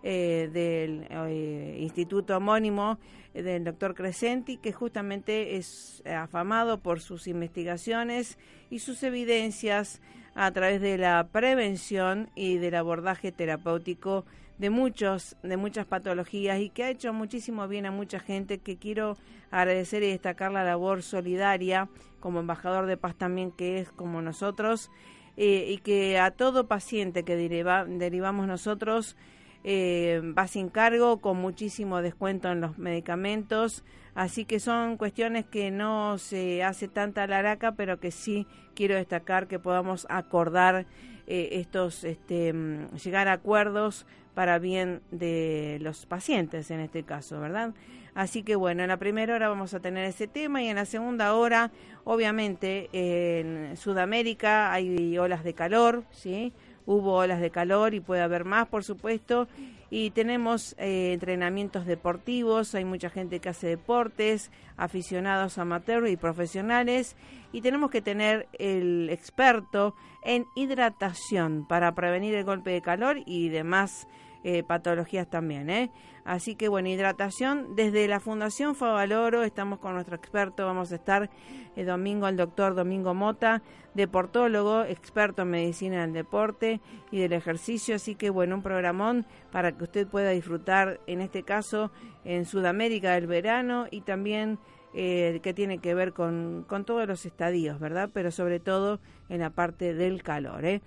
[0.05, 2.99] eh, del eh, instituto homónimo
[3.33, 8.37] eh, del doctor Crescenti, que justamente es afamado por sus investigaciones
[8.69, 10.01] y sus evidencias
[10.35, 14.25] a través de la prevención y del abordaje terapéutico
[14.57, 18.75] de muchos de muchas patologías y que ha hecho muchísimo bien a mucha gente que
[18.75, 19.15] quiero
[19.51, 21.87] agradecer y destacar la labor solidaria
[22.19, 24.91] como embajador de paz también que es como nosotros
[25.37, 29.15] y que a todo paciente que derivamos nosotros
[29.63, 33.83] eh, va sin cargo con muchísimo descuento en los medicamentos.
[34.15, 39.47] Así que son cuestiones que no se hace tanta laraca, pero que sí quiero destacar
[39.47, 40.85] que podamos acordar
[41.25, 47.39] eh, estos, este, mm, llegar a acuerdos para bien de los pacientes en este caso,
[47.39, 47.73] ¿verdad?
[48.13, 50.85] Así que bueno, en la primera hora vamos a tener ese tema y en la
[50.85, 51.71] segunda hora,
[52.03, 56.53] obviamente, en Sudamérica hay olas de calor, ¿sí?
[56.85, 59.47] Hubo olas de calor y puede haber más, por supuesto.
[59.89, 67.15] Y tenemos eh, entrenamientos deportivos, hay mucha gente que hace deportes, aficionados amateurs y profesionales.
[67.51, 69.93] Y tenemos que tener el experto
[70.23, 74.07] en hidratación para prevenir el golpe de calor y demás
[74.43, 75.69] eh, patologías también.
[75.69, 75.91] ¿eh?
[76.25, 81.29] Así que bueno, hidratación desde la Fundación Favaloro, estamos con nuestro experto, vamos a estar
[81.75, 83.61] el domingo el doctor Domingo Mota,
[83.93, 86.81] deportólogo, experto en medicina del deporte
[87.11, 91.43] y del ejercicio, así que bueno, un programón para que usted pueda disfrutar en este
[91.43, 91.91] caso
[92.23, 94.59] en Sudamérica del verano y también
[94.93, 98.09] eh, que tiene que ver con, con todos los estadios, ¿verdad?
[98.13, 100.81] Pero sobre todo en la parte del calor, ¿eh?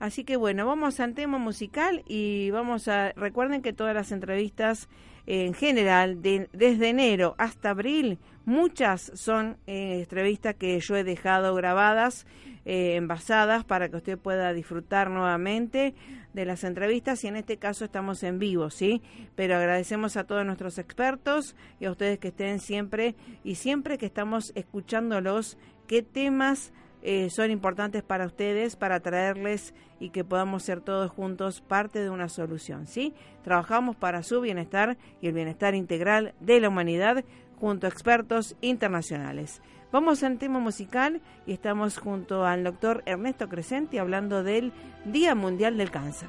[0.00, 4.88] Así que bueno, vamos al tema musical y vamos a, recuerden que todas las entrevistas
[5.26, 12.26] en general, desde enero hasta abril, muchas son eh, entrevistas que yo he dejado grabadas,
[12.64, 15.94] eh, envasadas, para que usted pueda disfrutar nuevamente
[16.32, 19.02] de las entrevistas y en este caso estamos en vivo, ¿sí?
[19.36, 24.06] Pero agradecemos a todos nuestros expertos y a ustedes que estén siempre y siempre que
[24.06, 30.80] estamos escuchándolos, qué temas eh, son importantes para ustedes, para traerles y que podamos ser
[30.80, 32.86] todos juntos parte de una solución.
[32.86, 33.14] ¿sí?
[33.42, 37.24] Trabajamos para su bienestar y el bienestar integral de la humanidad
[37.58, 39.60] junto a expertos internacionales.
[39.92, 44.72] Vamos al tema musical y estamos junto al doctor Ernesto Crescenti hablando del
[45.04, 46.28] Día Mundial del Cáncer.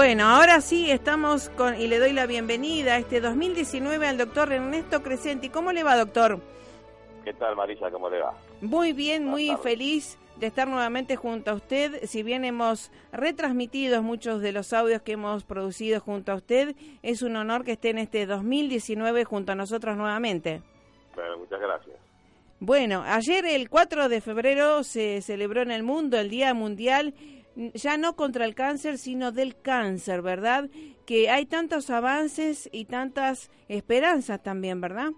[0.00, 4.50] Bueno, ahora sí estamos con y le doy la bienvenida a este 2019 al doctor
[4.50, 5.50] Ernesto Crescenti.
[5.50, 6.40] ¿Cómo le va, doctor?
[7.22, 7.90] ¿Qué tal, Marisa?
[7.90, 8.32] ¿Cómo le va?
[8.62, 12.06] Muy bien, muy feliz de estar nuevamente junto a usted.
[12.06, 17.20] Si bien hemos retransmitido muchos de los audios que hemos producido junto a usted, es
[17.20, 20.62] un honor que esté en este 2019 junto a nosotros nuevamente.
[21.14, 21.96] Bueno, muchas gracias.
[22.58, 27.12] Bueno, ayer el 4 de febrero se celebró en el mundo el Día Mundial
[27.56, 30.70] ya no contra el cáncer, sino del cáncer, ¿verdad?
[31.06, 35.10] Que hay tantos avances y tantas esperanzas también, ¿verdad?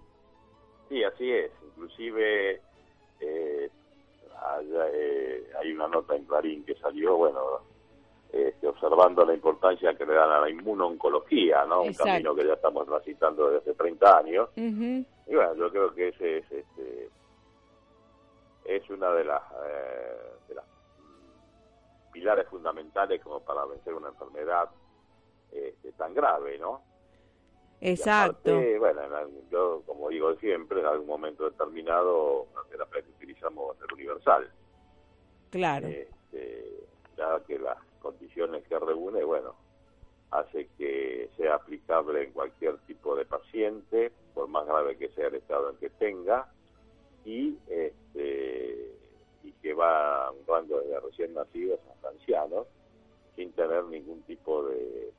[0.88, 1.50] Sí, así es.
[1.69, 2.61] Inclusive
[3.20, 3.70] eh,
[4.61, 7.40] eh, hay una nota en Clarín que salió, bueno,
[8.32, 11.82] este, observando la importancia que le dan a la inmunoncología, ¿no?
[11.82, 14.49] Un camino que ya estamos transitando desde hace 30 años.
[14.56, 17.11] Y bueno, yo creo que ese es, este,
[18.64, 20.17] es una de las, eh,
[20.49, 20.64] de las
[22.12, 24.70] pilares fundamentales como para vencer una enfermedad
[25.50, 26.82] este, tan grave, ¿no?
[27.80, 28.54] Exacto.
[28.78, 29.02] bueno,
[29.50, 33.92] yo como digo siempre, en algún momento determinado la terapia que utilizamos va a ser
[33.92, 34.50] universal.
[35.50, 35.88] Claro.
[35.88, 36.86] Este,
[37.16, 39.56] ya que las condiciones que reúne, bueno,
[40.30, 45.34] hace que sea aplicable en cualquier tipo de paciente, por más grave que sea el
[45.34, 46.48] estado en que tenga,
[47.24, 48.96] y este,
[49.44, 52.67] y que va a un rango de recién nacidos hasta ancianos
[53.37, 55.13] sin tener ningún tipo de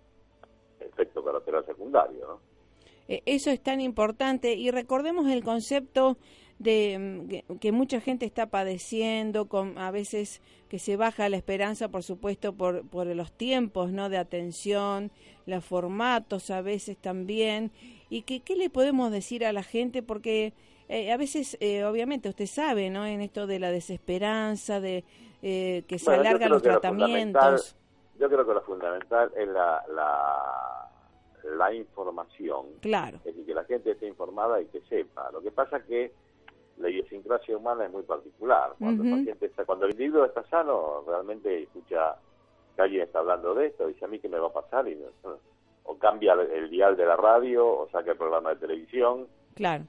[0.80, 2.40] efecto colateral secundario.
[3.08, 6.18] Eh, eso es tan importante y recordemos el concepto
[6.60, 11.90] de mm, que, mucha gente está padeciendo, con a veces que se baja la esperanza,
[11.90, 14.10] por supuesto, por, por los tiempos ¿no?
[14.10, 15.12] de atención,
[15.46, 17.72] los formatos a veces también,
[18.10, 20.54] y que qué le podemos decir a la gente porque
[20.90, 23.06] eh, a veces, eh, obviamente, usted sabe, ¿no?
[23.06, 25.04] En esto de la desesperanza, de
[25.42, 27.76] eh, que se alargan los tratamientos.
[28.20, 30.90] Yo creo que lo fundamental es la, la,
[31.58, 32.68] la, información.
[32.82, 33.18] Claro.
[33.18, 35.32] Es decir, que la gente esté informada y que sepa.
[35.32, 36.12] Lo que pasa es que
[36.78, 38.74] la idiosincrasia humana es muy particular.
[38.78, 42.16] Cuando, el paciente está, cuando el individuo está sano, realmente escucha
[42.76, 44.98] que alguien está hablando de esto, dice a mí qué me va a pasar, y
[45.86, 49.28] o cambia el dial de la radio, o saca el programa de televisión.
[49.56, 49.86] Claro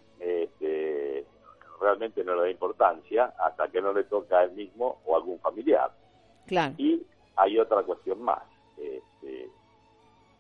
[1.85, 5.19] realmente no le da importancia hasta que no le toca a él mismo o a
[5.19, 5.93] algún familiar.
[6.47, 6.75] Claro.
[6.79, 7.03] Y
[7.37, 8.43] hay otra cuestión más.
[8.79, 9.51] Este,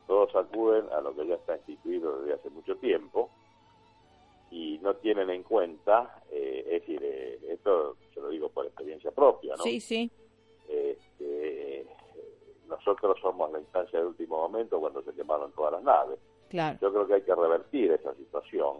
[0.06, 3.30] todos acuden a lo que ya está instituido desde hace mucho tiempo
[4.50, 9.10] y no tienen en cuenta, eh, es decir, eh, esto se lo digo por experiencia
[9.10, 9.62] propia, ¿no?
[9.62, 10.10] Sí, sí.
[10.68, 11.86] Este,
[12.68, 16.18] nosotros somos la instancia de último momento cuando se quemaron todas las naves.
[16.48, 16.78] Claro.
[16.80, 18.78] Yo creo que hay que revertir esa situación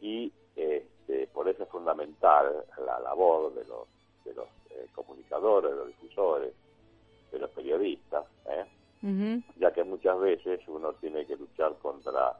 [0.00, 0.32] y
[1.02, 3.88] este, por eso es fundamental la labor de los,
[4.24, 6.52] de los eh, comunicadores, de los difusores,
[7.32, 8.64] de los periodistas, ¿eh?
[9.56, 12.38] ya que muchas veces uno tiene que luchar contra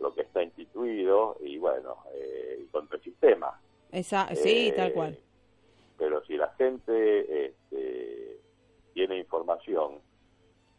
[0.00, 3.60] lo que está instituido y bueno, eh, contra el sistema.
[3.92, 5.16] Esa, sí, tal cual.
[5.96, 8.40] Pero si la gente este,
[8.94, 10.00] tiene información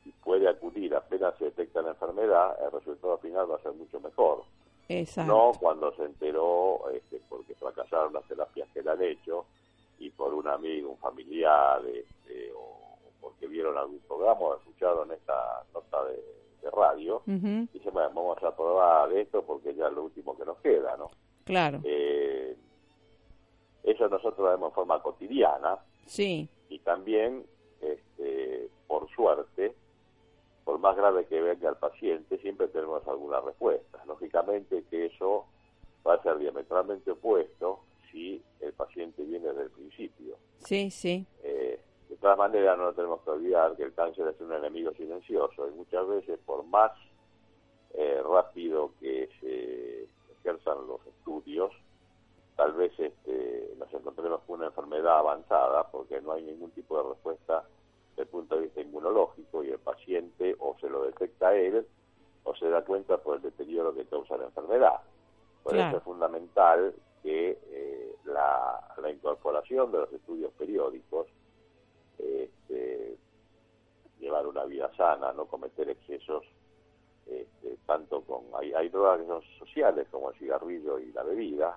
[0.03, 4.01] y puede acudir apenas se detecta la enfermedad, el resultado final va a ser mucho
[4.01, 4.44] mejor.
[5.26, 9.46] No cuando se enteró este, porque fracasaron las terapias que le han hecho
[10.00, 15.64] y por un amigo, un familiar, este, o porque vieron algún programa o escucharon esta
[15.74, 20.36] nota de, radio, y dicen, bueno, vamos a probar esto porque ya es lo último
[20.38, 21.12] que nos queda, ¿no?
[21.44, 21.82] Claro.
[21.84, 22.56] Eh,
[23.84, 25.78] eso nosotros lo vemos en forma cotidiana.
[26.06, 26.48] Sí.
[26.70, 27.46] Y también,
[27.82, 29.76] este, por suerte,
[30.63, 34.03] por más grave que venga el paciente, siempre tenemos alguna respuesta.
[34.05, 35.46] Lógicamente que eso
[36.05, 40.38] va a ser diametralmente opuesto si el paciente viene desde el principio.
[40.60, 41.25] Sí, sí.
[41.43, 41.79] Eh,
[42.10, 45.72] de todas maneras, no tenemos que olvidar que el cáncer es un enemigo silencioso y
[45.72, 46.91] muchas veces, por más
[47.93, 50.08] eh, rápido que se
[50.39, 51.72] ejerzan los estudios,
[52.55, 57.10] tal vez este, nos encontremos con una enfermedad avanzada porque no hay ningún tipo de
[57.10, 57.63] respuesta
[58.13, 61.86] desde el punto de vista inmunológico y el paciente o se lo detecta él
[62.43, 65.00] o se da cuenta por el deterioro que causa la enfermedad.
[65.63, 66.93] Por eso es fundamental
[67.24, 68.79] que eh, la,
[69.10, 71.27] incorporación de los estudios periódicos,
[72.17, 73.17] este,
[74.20, 76.43] llevar una vida sana, no cometer excesos,
[77.25, 78.43] este, tanto con...
[78.55, 81.75] Hay, hay drogas que son sociales como el cigarrillo y la bebida.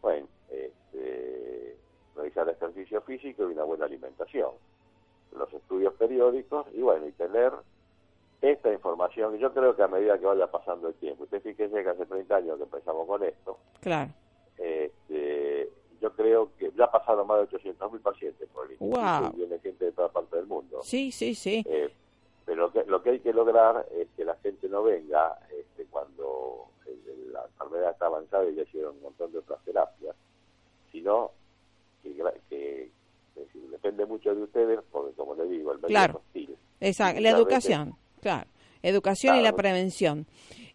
[0.00, 1.76] Bueno, este,
[2.14, 4.52] realizar ejercicio físico y una buena alimentación
[5.32, 7.52] los estudios periódicos y bueno, y tener
[8.40, 9.36] esta información.
[9.38, 12.36] Yo creo que a medida que vaya pasando el tiempo, usted fíjese que hace 30
[12.36, 13.58] años que empezamos con esto.
[13.80, 14.10] Claro.
[14.58, 19.36] Este, yo creo que ya pasaron más de 800 mil pacientes por el instituto y
[19.36, 20.80] viene gente de toda parte del mundo.
[20.82, 21.64] Sí, sí, sí.
[21.66, 21.90] Eh,
[22.44, 26.68] pero lo que hay que lograr es que la gente no venga este, cuando
[27.32, 30.14] la enfermedad está avanzada y ya hicieron un montón de otras terapias,
[30.92, 31.32] sino
[32.48, 32.90] que,
[33.70, 36.22] depende mucho de ustedes, porque como le digo, el medio claro.
[36.26, 36.56] hostil.
[36.80, 38.48] Exacto, la educación, claro.
[38.82, 40.26] Educación y la prevención.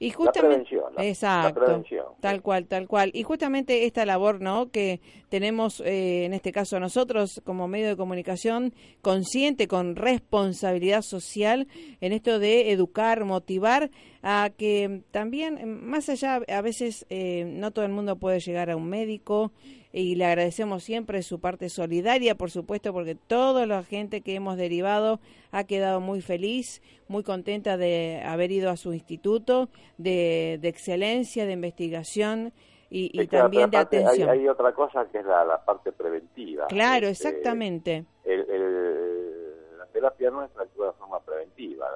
[0.02, 0.68] Y justamente,
[0.98, 1.84] exacto,
[2.22, 3.12] tal cual, tal cual.
[3.14, 4.72] Y justamente esta labor, ¿no?
[4.72, 11.68] Que tenemos, eh, en este caso nosotros como medio de comunicación, consciente, con responsabilidad social,
[12.02, 13.92] en esto de educar, motivar
[14.24, 18.78] a que también, más allá, a veces eh, no todo el mundo puede llegar a
[18.78, 19.52] un médico,
[19.94, 24.58] y le agradecemos siempre su parte solidaria, por supuesto, porque toda la gente que hemos
[24.58, 25.20] derivado
[25.52, 31.54] ha quedado muy feliz, muy contenta de haber ido a su instituto de, excelencia, de
[31.54, 32.54] investigación
[32.90, 34.30] y, también de atención.
[34.30, 36.68] Hay, otra cosa que es la, parte preventiva.
[36.68, 38.06] Claro, este, exactamente.
[38.26, 41.88] la terapia nuestra actúa de forma preventiva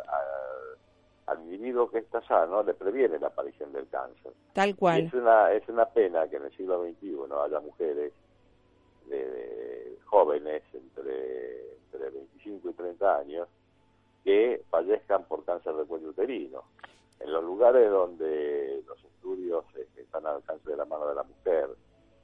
[1.27, 4.33] al individuo que está sano le previene la aparición del cáncer.
[4.53, 5.01] Tal cual.
[5.01, 8.13] es una, es una pena que en el siglo XXI haya mujeres
[9.07, 13.47] de, jóvenes entre, entre 25 y 30 años
[14.23, 16.63] que fallezcan por cáncer de cuello uterino.
[17.19, 21.23] En los lugares donde los estudios este, están al alcance de la mano de la
[21.23, 21.69] mujer,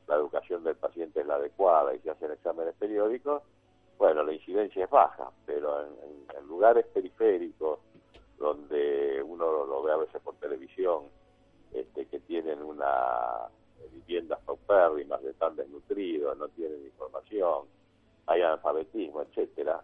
[0.08, 3.44] la educación del paciente es la adecuada y se hacen exámenes periódicos,
[3.98, 7.80] bueno, la incidencia es baja, pero en lugares periféricos,
[8.42, 11.04] donde uno lo ve a veces por televisión,
[11.72, 13.48] este, que tienen una
[13.92, 17.66] viviendas paupérrimas, están desnutridos, no tienen información,
[18.26, 19.84] hay analfabetismo, etcétera.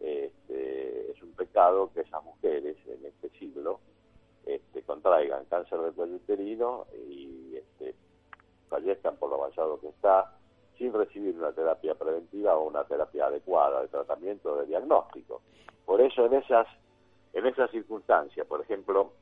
[0.00, 3.80] Este, es un pecado que esas mujeres en este siglo
[4.48, 7.94] este, contraigan cáncer de cuello uterino y este,
[8.70, 10.32] fallezcan por lo avanzado que está
[10.78, 15.42] sin recibir una terapia preventiva o una terapia adecuada de tratamiento de diagnóstico.
[15.84, 16.66] Por eso en esas
[17.34, 19.12] en esas circunstancias, por ejemplo,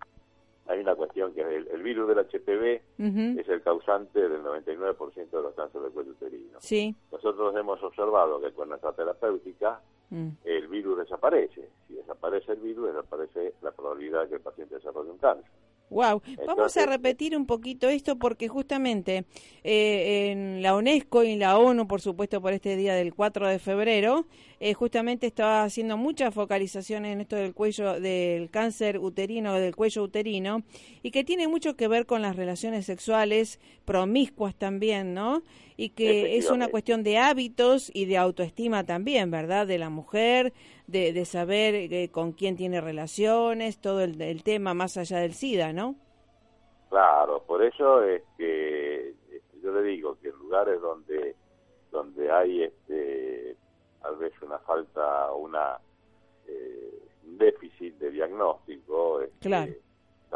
[0.68, 5.54] hay una cuestión que el, virus del HPV es el causante del 99% de los
[5.54, 6.58] cánceres de cuello uterino.
[6.60, 6.94] Sí.
[7.10, 9.80] Nosotros hemos observado que con nuestra terapéutica
[10.10, 10.28] mm.
[10.44, 11.68] el virus desaparece.
[11.88, 15.50] Si desaparece el virus, desaparece la probabilidad de que el paciente desarrolle un cáncer.
[15.88, 19.24] Wow, vamos a repetir un poquito esto porque justamente
[19.62, 23.46] eh, en la UNESCO y en la ONU, por supuesto, por este día del 4
[23.46, 24.26] de febrero,
[24.58, 30.02] eh, justamente estaba haciendo muchas focalizaciones en esto del cuello, del cáncer uterino, del cuello
[30.02, 30.64] uterino,
[31.02, 35.44] y que tiene mucho que ver con las relaciones sexuales promiscuas también, ¿no?
[35.76, 39.66] Y que es una cuestión de hábitos y de autoestima también, ¿verdad?
[39.66, 40.54] De la mujer,
[40.86, 45.72] de, de saber eh, con quién tiene relaciones, todo el, tema más allá del SIDA,
[45.72, 45.96] ¿no?
[46.88, 51.34] Claro, por eso es que este, yo le digo que en lugares donde
[51.90, 53.56] donde hay este
[54.02, 55.78] tal vez una falta una
[56.46, 59.80] eh, un déficit de diagnóstico este,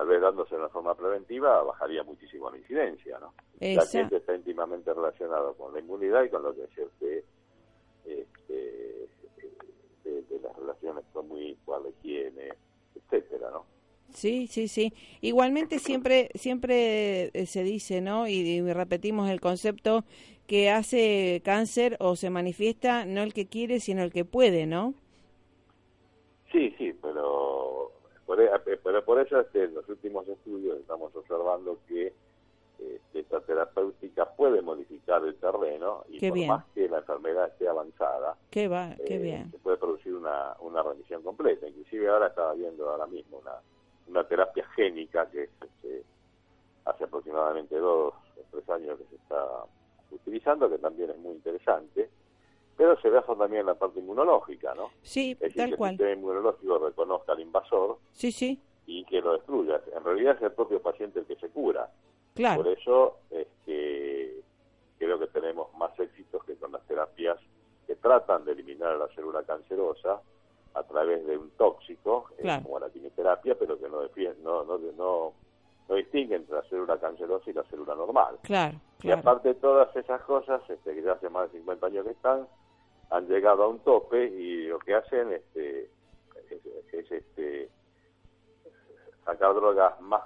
[0.01, 4.35] tal vez dándose de una forma preventiva bajaría muchísimo la incidencia no la gente está
[4.35, 7.23] íntimamente relacionado con la inmunidad y con lo que es usted
[8.07, 9.09] este,
[10.05, 12.55] de, las relaciones con muy la higiene
[12.95, 13.67] etcétera no
[14.13, 14.93] Sí, sí, sí.
[15.21, 18.27] Igualmente siempre siempre eh, se dice, ¿no?
[18.27, 20.05] Y, repetimos el concepto
[20.49, 24.95] que hace cáncer o se manifiesta no el que quiere, sino el que puede, ¿no?
[26.51, 27.93] Sí, sí, pero
[28.83, 32.13] pero por eso este, en los últimos estudios estamos observando que
[32.79, 38.37] este, esta terapéutica puede modificar el terreno y por más que la enfermedad esté avanzada,
[38.51, 39.51] qué va, qué eh, bien.
[39.51, 41.67] se puede producir una, una remisión completa.
[41.67, 43.53] Inclusive ahora estaba viendo ahora mismo una
[44.11, 46.05] una terapia génica que este,
[46.85, 49.45] hace aproximadamente dos o tres años que se está
[50.11, 52.11] utilizando, que también es muy interesante,
[52.81, 54.89] pero se basa también en la parte inmunológica, ¿no?
[55.03, 55.91] Sí, es tal que cual.
[55.91, 58.59] el sistema inmunológico reconozca al invasor sí, sí.
[58.87, 59.83] y que lo destruya.
[59.95, 61.91] En realidad es el propio paciente el que se cura.
[62.35, 62.63] Claro.
[62.63, 64.41] Por eso es que
[64.97, 67.37] creo que tenemos más éxitos que con las terapias
[67.87, 70.23] que tratan de eliminar la célula cancerosa,
[70.73, 74.01] a través de un tóxico, eh, como la quimioterapia, pero que no,
[74.43, 75.33] no, no, no,
[75.87, 78.39] no distingue entre la célula cancerosa y la célula normal.
[78.41, 82.07] Claro, Y aparte de todas esas cosas, este, que ya hace más de 50 años
[82.07, 82.49] que están,
[83.11, 85.91] han llegado a un tope y lo que hacen este,
[86.93, 87.69] es, este,
[89.25, 90.23] sacar drogas más,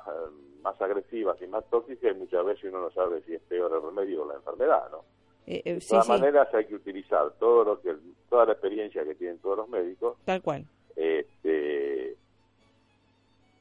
[0.63, 3.83] más agresivas y más tóxicas y muchas veces uno no sabe si es peor el
[3.83, 5.05] remedio o la enfermedad, ¿no?
[5.47, 7.95] Eh, eh, de todas maneras hay que utilizar todo lo que
[8.31, 10.65] toda la experiencia que tienen todos los médicos tal cual
[10.97, 12.17] este,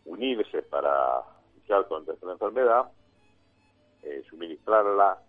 [0.05, 1.23] unirse para
[1.57, 2.85] luchar contra esta enfermedad
[4.01, 5.21] eh, suministrarla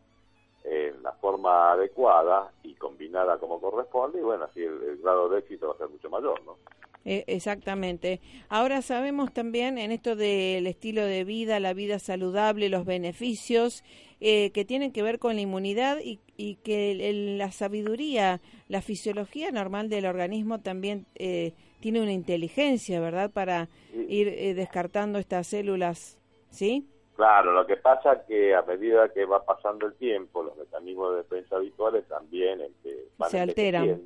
[0.65, 5.69] en la forma adecuada y combinada como corresponde y bueno así el grado de éxito
[5.69, 6.57] va a ser mucho mayor no
[7.05, 8.21] eh, exactamente.
[8.49, 13.85] Ahora sabemos también en esto del estilo de vida, la vida saludable, los beneficios
[14.21, 16.95] eh, que tienen que ver con la inmunidad y, y que
[17.37, 23.31] la sabiduría, la fisiología normal del organismo también eh, tiene una inteligencia, ¿verdad?
[23.31, 23.69] Para
[24.09, 26.89] ir descartando estas células, ¿sí?
[27.17, 31.13] Claro, lo que pasa es que a medida que va pasando el tiempo, los mecanismos
[31.13, 34.03] de defensa habituales también este, van se alteran.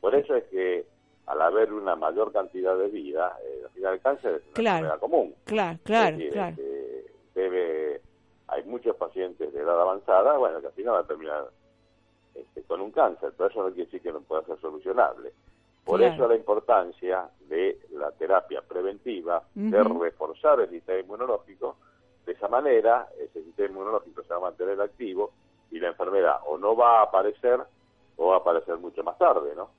[0.00, 0.84] Por eso es que
[1.26, 4.76] al haber una mayor cantidad de vida, eh, al final el cáncer es una claro,
[4.76, 5.34] enfermedad común.
[5.44, 6.50] Claro, claro, claro.
[6.50, 8.02] Este, debe,
[8.48, 11.44] hay muchos pacientes de edad avanzada, bueno, que al final van a terminar
[12.34, 15.32] este, con un cáncer, pero eso no quiere decir que no pueda ser solucionable.
[15.84, 21.76] Por eso la importancia de la terapia preventiva, de reforzar el sistema inmunológico,
[22.26, 25.32] de esa manera ese sistema inmunológico se va a mantener activo
[25.70, 27.60] y la enfermedad o no va a aparecer
[28.16, 29.70] o va a aparecer mucho más tarde, ¿no?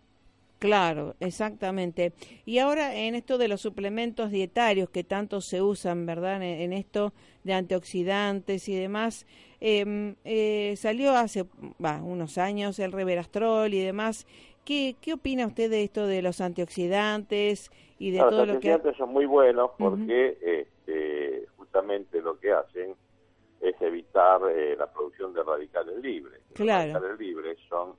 [0.60, 2.14] Claro, exactamente.
[2.46, 6.42] Y ahora en esto de los suplementos dietarios que tanto se usan, ¿verdad?
[6.42, 9.28] En, esto de antioxidantes y demás,
[9.60, 11.46] em, eh, salió hace
[12.02, 14.26] unos años el reverastrol y demás.
[14.64, 18.40] ¿Qué, ¿Qué opina usted de esto de los antioxidantes y de todo lo que...
[18.40, 22.96] Los antioxidantes son muy buenos porque este, justamente lo que hacen
[23.60, 26.42] es evitar eh, la producción de radicales libres.
[26.54, 26.94] Claro.
[26.94, 27.96] Los radicales libres son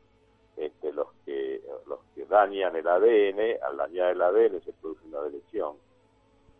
[0.56, 5.20] este, los que los que dañan el ADN, al dañar el ADN se produce una
[5.22, 5.76] delección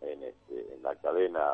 [0.03, 1.53] en, este, en la cadena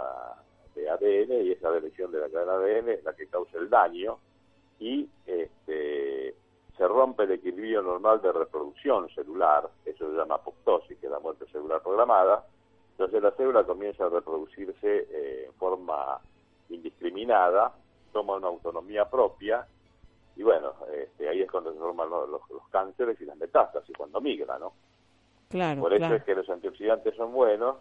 [0.75, 3.71] de ADN y esa delección de la cadena de ADN es la que causa el
[3.71, 4.19] daño
[4.81, 6.35] y este,
[6.77, 11.21] se rompe el equilibrio normal de reproducción celular, eso se llama apoptosis, que es la
[11.21, 12.45] muerte celular programada,
[12.93, 16.21] entonces la célula comienza a reproducirse eh, en forma
[16.69, 17.73] indiscriminada,
[18.13, 19.67] toma una autonomía propia
[20.37, 24.21] y bueno, este, ahí es cuando se forman los, los, cánceres y las metástasis, cuando
[24.21, 24.73] migra, ¿no?
[25.51, 27.77] Claro, Por eso es que los antioxidantes son buenos,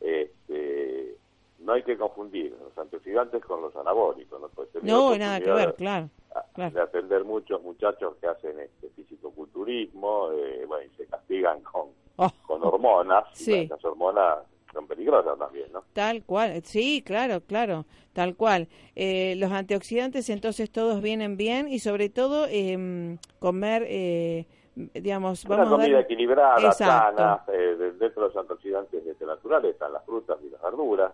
[0.00, 1.16] este,
[1.60, 4.40] no hay que confundir los antioxidantes con los anabólicos.
[4.40, 6.10] No, pues, no nada que ver, claro,
[6.56, 12.30] De atender muchos muchachos que hacen este fisicoculturismo, eh, bueno, y se castigan con, oh.
[12.46, 13.52] con hormonas, sí.
[13.52, 14.38] y las hormonas
[14.72, 15.84] son peligrosas también, ¿no?
[15.92, 18.68] Tal cual, sí, claro, claro, tal cual.
[18.96, 25.68] Eh, los antioxidantes entonces todos vienen bien y sobre todo eh, comer, eh, digamos, vamos
[25.68, 30.50] Una comida equilibrada, sana, eh, dentro de los antioxidantes este, naturales están las frutas y
[30.50, 31.12] las verduras.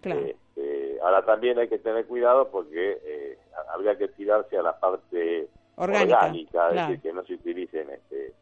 [0.00, 0.20] Claro.
[0.20, 3.38] Este, ahora también hay que tener cuidado porque eh,
[3.72, 8.34] habría que tirarse a la parte orgánica, es decir, que no se utilicen este,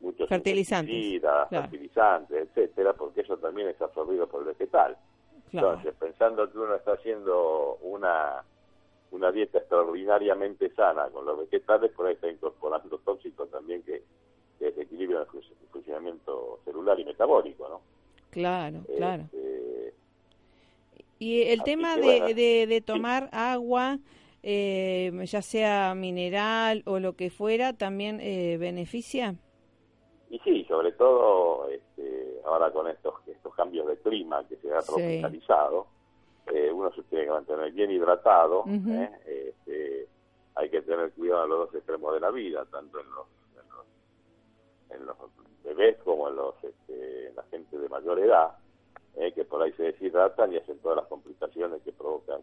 [0.00, 4.96] muchos fertilizantes, fertilizantes, etcétera, porque eso también es absorbido por el vegetal.
[5.52, 8.42] Entonces, pensando que uno está haciendo una
[9.14, 14.02] una dieta extraordinariamente sana con los vegetales, por ahí está incorporando tóxicos también que,
[14.58, 17.80] que desequilibran el funcionamiento celular y metabólico, ¿no?
[18.30, 19.22] Claro, claro.
[19.32, 19.94] Este,
[21.20, 23.98] y el tema de, de, tomar agua,
[24.42, 29.36] eh, ya sea mineral o lo que fuera, también eh, beneficia.
[30.34, 34.82] Y sí, sobre todo este, ahora con estos estos cambios de clima que se ha
[34.82, 35.86] tropicalizado,
[36.52, 38.64] eh, uno se tiene que mantener bien hidratado,
[39.24, 40.08] este,
[40.56, 43.26] hay que tener cuidado en los dos extremos de la vida, tanto en los,
[44.90, 45.16] en los,
[45.62, 48.58] bebés como en los este, en la gente de mayor edad,
[49.36, 52.40] que por ahí se deshidratan y hacen todas las complicaciones que provocan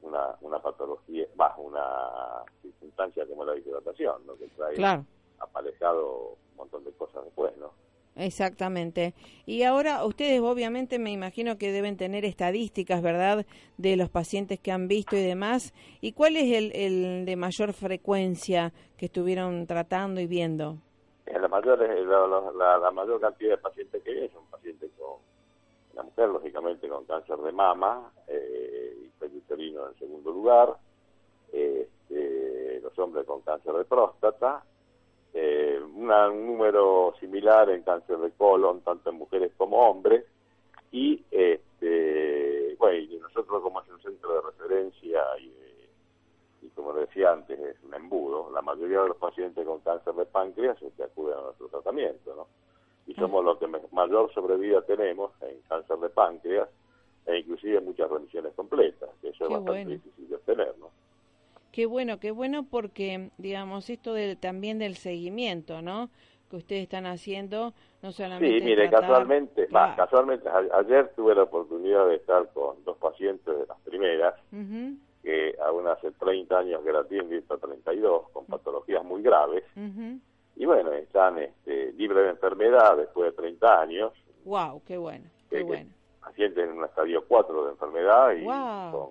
[0.00, 4.34] una, una patología, bajo una circunstancia como la deshidratación, ¿no?
[4.38, 5.04] que trae
[5.40, 7.72] aparejado un montón de cosas después, ¿no?
[8.16, 9.14] Exactamente.
[9.46, 13.46] Y ahora ustedes obviamente me imagino que deben tener estadísticas, ¿verdad?,
[13.78, 15.72] de los pacientes que han visto y demás.
[16.00, 20.76] ¿Y cuál es el, el de mayor frecuencia que estuvieron tratando y viendo?
[21.26, 25.18] La mayor, la, la, mayor cantidad de pacientes que hay son pacientes con,
[25.94, 30.76] la mujer lógicamente con cáncer de mama, eh, uterino en segundo lugar,
[31.52, 34.64] este, los hombres con cáncer de próstata,
[35.34, 40.24] eh, un número similar en cáncer de colon, tanto en mujeres como hombres,
[40.92, 47.76] y este, bueno, nosotros como es un centro de referencia y, como decía antes, es
[47.84, 51.68] un embudo, la mayoría de los pacientes con cáncer de páncreas que acuden a nuestro
[51.68, 52.46] tratamiento, ¿no?
[53.06, 56.68] Y somos los que mayor sobrevida tenemos en cáncer de páncreas,
[57.26, 60.90] e inclusive muchas remisiones completas, que eso es bastante difícil de obtener, ¿no?
[61.72, 66.10] Qué bueno, qué bueno porque, digamos, esto del, también del seguimiento, ¿no?
[66.50, 68.58] Que ustedes están haciendo, no solamente...
[68.58, 73.78] Sí, mire, casualmente, casualmente, ayer tuve la oportunidad de estar con dos pacientes de las
[73.80, 74.34] primeras,
[75.22, 79.62] que aún hace 30 años que la tienen, y 32, con patologías muy graves,
[80.56, 84.12] y bueno, están este, libres de enfermedad después de 30 años.
[84.44, 84.82] ¡Wow!
[84.84, 85.24] ¡Qué bueno!
[85.48, 85.90] ¡Qué bueno!
[86.20, 89.10] pacientes en un estadio 4 de enfermedad y con,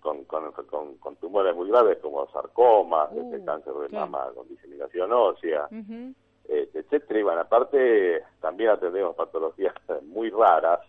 [0.00, 5.68] con, con, tumores muy graves como sarcomas, este uh, cáncer de mama con diseminación ósea,
[6.48, 7.20] este, etcétera.
[7.20, 10.80] Y bueno, aparte también atendemos patologías muy raras,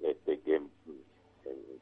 [0.00, 0.70] este, que en,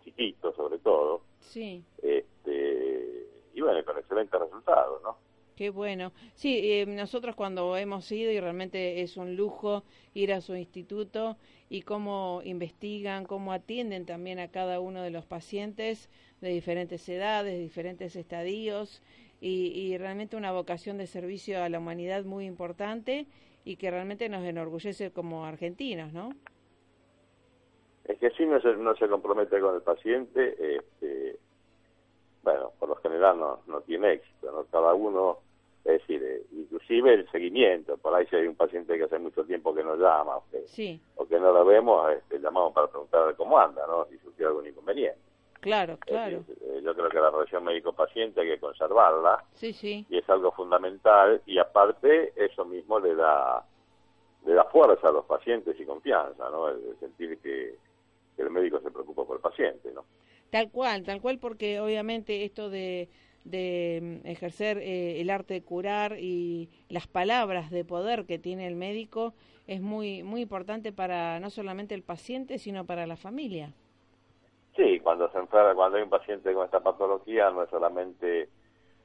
[0.05, 1.23] chiquitos sobre todo.
[1.41, 1.85] Sí.
[2.03, 5.17] Este, y bueno, con excelentes resultados, ¿no?
[5.57, 6.13] Qué bueno.
[6.35, 11.39] Sí, eh, nosotros cuando hemos ido y realmente es un lujo ir a su instituto
[11.71, 16.11] y cómo investigan, cómo atienden también a cada uno de los pacientes
[16.43, 19.03] de diferentes edades, diferentes estadios
[19.41, 23.27] y, y realmente una vocación de servicio a la humanidad muy importante
[23.65, 26.35] y que realmente nos enorgullece como argentinos, ¿no?
[28.05, 31.39] Es que si no se, no se compromete con el paciente, este,
[32.43, 34.65] bueno, por lo general no, no tiene éxito, ¿no?
[34.67, 35.46] Cada uno
[35.87, 39.45] es decir, eh, inclusive el seguimiento, por ahí si hay un paciente que hace mucho
[39.45, 43.37] tiempo que nos llama o que, o que no lo vemos, este, llamamos para preguntar
[43.37, 44.05] cómo anda, ¿no?
[44.07, 45.21] si surgió algún inconveniente.
[45.61, 46.45] Claro, claro.
[46.49, 49.45] Eh, yo creo que la relación médico-paciente hay que conservarla.
[49.55, 50.05] Sí, sí.
[50.11, 53.65] Y es algo fundamental y aparte eso mismo le da
[54.45, 56.69] le da fuerza a los pacientes y confianza, ¿no?
[56.69, 57.77] El, sentir que,
[58.37, 60.05] que el médico se preocupa por el paciente, ¿no?
[60.51, 63.09] Tal cual, tal cual, porque obviamente esto de
[63.51, 68.67] de mm, ejercer eh, el arte de curar y las palabras de poder que tiene
[68.67, 69.35] el médico
[69.67, 73.73] es muy muy importante para no solamente el paciente sino para la familia.
[74.77, 78.49] Sí, cuando se enferma, cuando hay un paciente con esta patología no es solamente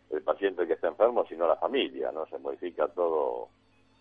[0.09, 3.49] el paciente que está enfermo, sino la familia, no se modifica todo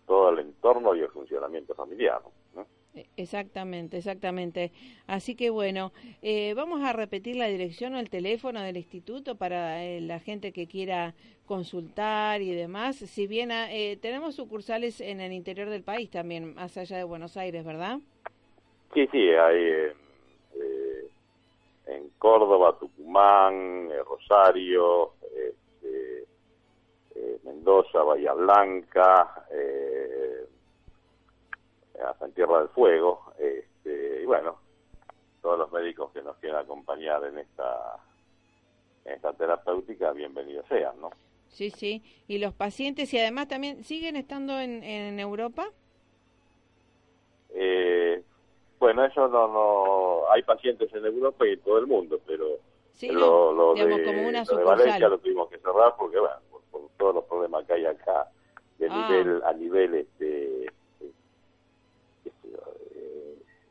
[0.07, 2.21] todo el entorno y el funcionamiento familiar.
[2.57, 2.67] ¿no?
[2.95, 4.73] E, exactamente, exactamente.
[5.07, 9.85] Así que bueno, eh, vamos a repetir la dirección o el teléfono del instituto para
[9.85, 11.15] eh, la gente que quiera
[11.47, 12.97] consultar y demás.
[12.97, 17.05] Si bien ah, eh, tenemos sucursales en el interior del país también, más allá de
[17.05, 17.99] Buenos Aires, ¿verdad?
[18.95, 19.93] Sí, sí, hay
[21.87, 26.25] en Córdoba, Tucumán, Rosario, este,
[27.45, 29.47] Mendoza, Bahía Blanca.
[29.51, 30.47] Eh,
[32.09, 34.59] hasta en Tierra del Fuego, este, y bueno,
[35.43, 37.97] todos los médicos que nos quieran acompañar en esta,
[39.05, 41.11] en esta terapéutica, bienvenidos sean, ¿no?
[41.49, 45.69] Sí, sí, y los pacientes, y además también, ¿siguen estando en, en Europa?
[47.51, 48.23] Eh,
[48.79, 52.47] bueno, eso no, no, hay pacientes en Europa y en todo el mundo, pero
[52.93, 56.37] sí, lo, de, como una lo de Valencia lo tuvimos que cerrar porque, bueno,
[56.71, 58.29] por, todos los problemas que hay acá
[58.79, 59.09] de ah.
[59.09, 60.50] nivel, a nivel este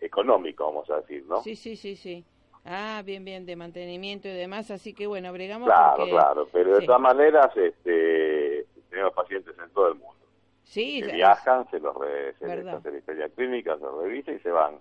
[0.10, 1.41] económico, vamos a decir, ¿no?
[1.41, 2.26] Sí, sí, sí, sí.
[2.65, 6.86] Ah, bien, bien, de mantenimiento y demás, así que bueno, bregamos Claro, claro, pero de
[6.86, 10.15] todas maneras este, tenemos pacientes en todo el mundo.
[10.63, 14.32] Sí, que viajan, se los re, se les hace la historia clínica, se los revisa
[14.32, 14.76] y se van.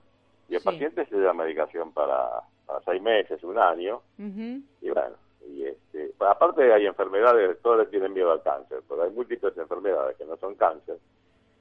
[0.49, 5.65] Y el paciente se da medicación para, para seis meses, un año, y bueno, y
[5.65, 10.37] este, aparte hay enfermedades, todos tienen miedo al cáncer, pero hay múltiples enfermedades que no
[10.37, 10.99] son cáncer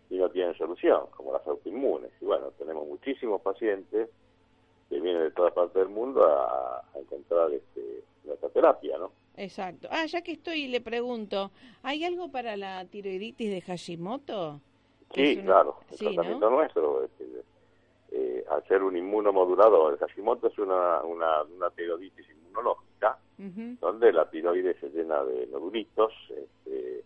[0.09, 2.11] y no tienen solución, como las autoinmunes.
[2.21, 4.09] Y bueno, tenemos muchísimos pacientes
[4.89, 9.11] que vienen de todas partes del mundo a, encontrar este, nuestra terapia, ¿no?
[9.35, 9.87] Exacto.
[9.91, 11.51] Ah, ya que estoy, le pregunto,
[11.83, 14.61] ¿hay algo para la tiroiditis de Hashimoto?
[15.13, 17.03] Sí, claro, el tratamiento nuestro.
[17.03, 17.11] Es,
[18.11, 24.27] eh, al ser un inmunomodulador, el Hashimoto es una, una, una tiroiditis inmunológica, donde la
[24.29, 27.03] tiroides se llena de nodulitos, este,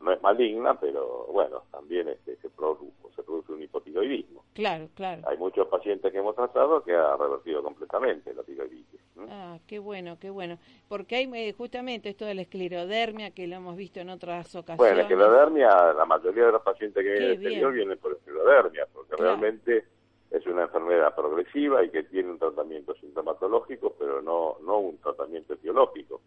[0.00, 4.44] no es maligna, pero bueno, también este, se, produce, se produce un hipotiroidismo.
[4.54, 5.22] Claro, claro.
[5.26, 9.00] Hay muchos pacientes que hemos tratado que ha revertido completamente la tiroiditis.
[9.28, 10.58] Ah, qué bueno, qué bueno.
[10.88, 14.78] Porque hay eh, justamente esto de la esclerodermia que lo hemos visto en otras ocasiones.
[14.78, 18.86] Bueno, la esclerodermia, la mayoría de los pacientes que vienen del exterior vienen por esclerodermia,
[18.92, 19.84] porque realmente
[20.30, 25.54] es una enfermedad progresiva y que tiene un tratamiento sintomatológico, pero no, no un tratamiento
[25.54, 26.20] etiológico.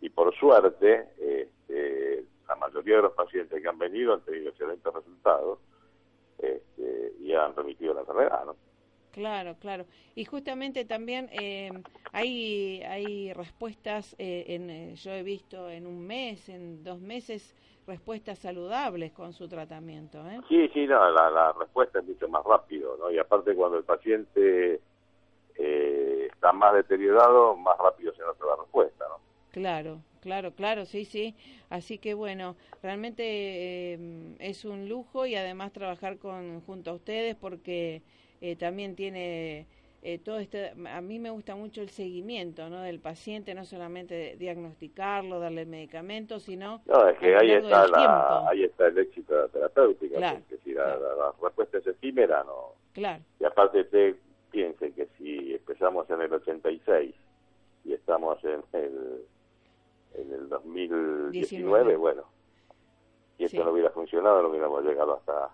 [0.00, 4.92] Y por suerte, este, la mayoría de los pacientes que han venido han tenido excelentes
[4.92, 5.58] resultados
[6.38, 8.56] este, y han remitido la enfermedad, ¿no?
[9.12, 9.84] Claro, claro.
[10.14, 11.70] Y justamente también eh,
[12.12, 17.54] hay, hay respuestas, eh, en, eh, yo he visto en un mes, en dos meses,
[17.86, 20.18] respuestas saludables con su tratamiento.
[20.28, 20.40] ¿eh?
[20.48, 23.10] Sí, sí, no, la, la respuesta es mucho más rápido, ¿no?
[23.10, 24.80] Y aparte cuando el paciente
[25.54, 29.16] está más deteriorado, más rápido se nota la respuesta, ¿no?
[29.52, 31.34] Claro, claro, claro, sí, sí.
[31.68, 33.98] Así que bueno, realmente eh,
[34.38, 38.02] es un lujo y además trabajar con junto a ustedes porque
[38.40, 39.66] eh, también tiene
[40.02, 40.72] eh, todo este.
[40.88, 42.80] A mí me gusta mucho el seguimiento, ¿no?
[42.80, 46.82] Del paciente, no solamente diagnosticarlo, darle medicamentos, sino.
[46.86, 50.72] No, es que ahí está la, ahí está el éxito de la terapéutica, claro, si
[50.72, 50.98] la,
[51.40, 52.74] respuesta es efímera, no.
[52.92, 53.22] Claro.
[53.38, 54.16] Y aparte usted
[54.50, 57.14] piense que si empezamos en el 86
[57.84, 59.24] y estamos en el
[60.14, 62.24] en el 2019, bueno,
[63.36, 65.50] si esto no hubiera funcionado, no hubiéramos llegado hasta,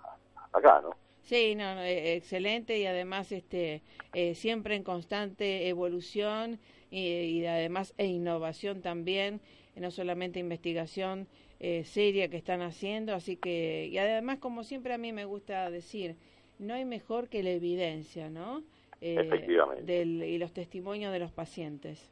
[0.53, 0.91] acá, ¿no?
[1.23, 3.83] Sí, no, eh, excelente y además este
[4.15, 6.59] eh, siempre en constante evolución
[6.91, 9.43] y, además e innovación también,
[9.77, 11.29] no solamente investigación
[11.61, 15.71] eh, seria que están haciendo, así que y además como siempre a mí me gusta
[15.71, 16.17] decir,
[16.59, 18.63] no hay mejor que la evidencia, ¿no?
[19.01, 19.85] Efectivamente.
[19.85, 22.11] Del, y los testimonios de los pacientes.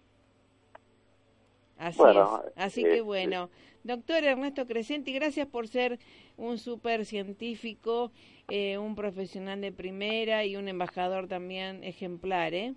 [1.79, 2.17] Así es.
[2.57, 3.49] Así que este bueno.
[3.87, 6.01] Doctor Ernesto Crescenti, gracias por ser
[6.37, 8.11] un súper científico,
[8.49, 12.75] eh, un profesional de primera y un embajador también ejemplar, ¿eh?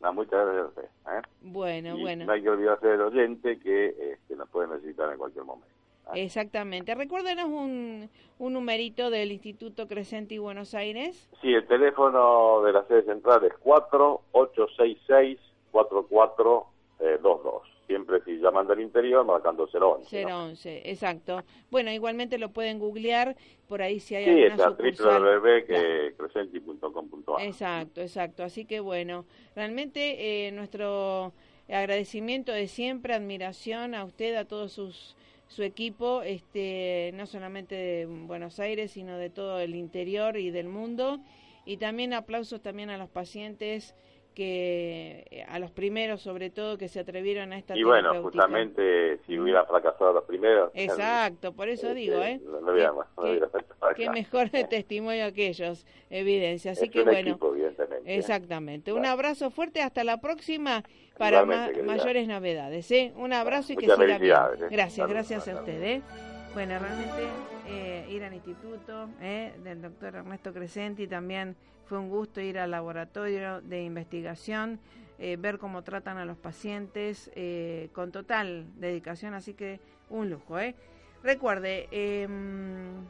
[0.00, 1.22] No, muchas gracias ¿eh?
[1.42, 2.24] Bueno, bueno.
[2.24, 5.68] No hay que olvidarse del oyente que este, nos puede necesitar en cualquier momento.
[6.12, 6.24] ¿eh?
[6.24, 6.92] Exactamente.
[6.96, 11.30] Recuérdenos un, un numerito del Instituto Crescenti Buenos Aires.
[11.40, 15.38] Sí, el teléfono de la sede central es 4866
[15.70, 20.24] 4422 siempre si llaman del interior marcando 011.
[20.24, 21.42] 011, exacto.
[21.70, 23.36] Bueno, igualmente lo pueden googlear,
[23.68, 25.22] por ahí si hay sí, alguna sucursal.
[25.22, 27.42] www.crescenti.com.ar.
[27.42, 28.42] Exacto, exacto.
[28.42, 31.34] Así que bueno, realmente eh, nuestro
[31.68, 35.16] agradecimiento de siempre, admiración a usted, a todos sus
[35.48, 40.68] su equipo, este, no solamente de Buenos Aires, sino de todo el interior y del
[40.68, 41.20] mundo.
[41.64, 43.94] Y también aplausos también a los pacientes
[44.34, 49.38] que a los primeros sobre todo que se atrevieron a esta y bueno justamente si
[49.38, 54.50] hubiera fracasado los primeros exacto por eso este, digo eh no, no, no qué, mejor
[54.50, 56.72] testimonio que ellos evidencia.
[56.72, 57.38] Así que bueno
[58.04, 58.92] exactamente.
[58.92, 60.84] Un abrazo fuerte hasta la próxima
[61.18, 63.12] para mayores novedades ¿eh?
[63.16, 64.34] un abrazo y que siga bien.
[64.34, 64.66] ¿eh?
[64.68, 66.02] gracias gracias a usted ¿eh?
[66.54, 71.56] bueno realmente eh, ir al instituto eh, del doctor Ernesto Crescenti también
[71.86, 74.78] fue un gusto ir al laboratorio de investigación,
[75.18, 77.30] eh, ver cómo tratan a los pacientes
[77.92, 80.56] con total dedicación, así que un lujo.
[81.22, 83.04] Recuerde, em,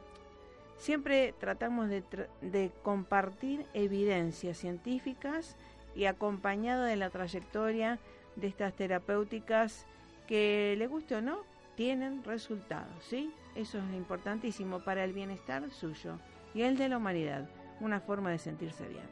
[0.77, 2.03] siempre tratamos de,
[2.41, 5.55] de compartir evidencias científicas
[5.95, 7.99] y acompañado de la trayectoria
[8.35, 9.85] de estas terapéuticas
[10.27, 11.39] que, le guste o no,
[11.75, 13.31] tienen resultados, ¿sí?
[13.55, 16.19] Eso es importantísimo para el bienestar suyo
[16.53, 17.47] y el de la humanidad
[17.79, 19.05] una forma de sentirse bien.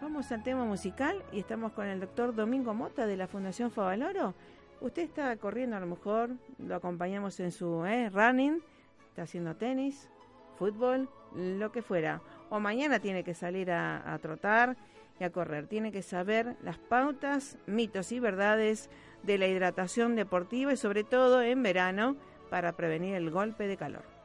[0.00, 4.34] Vamos al tema musical y estamos con el doctor Domingo Mota de la Fundación Favaloro.
[4.82, 8.62] Usted está corriendo a lo mejor, lo acompañamos en su eh, running,
[9.08, 10.10] está haciendo tenis,
[10.58, 12.20] fútbol, lo que fuera.
[12.50, 14.76] o mañana tiene que salir a, trotar
[15.18, 15.66] y a correr.
[15.66, 18.90] Tiene que saber las pautas, mitos y verdades
[19.22, 22.16] de la hidratación deportiva y sobre todo en verano
[22.50, 24.15] para prevenir el golpe de calor.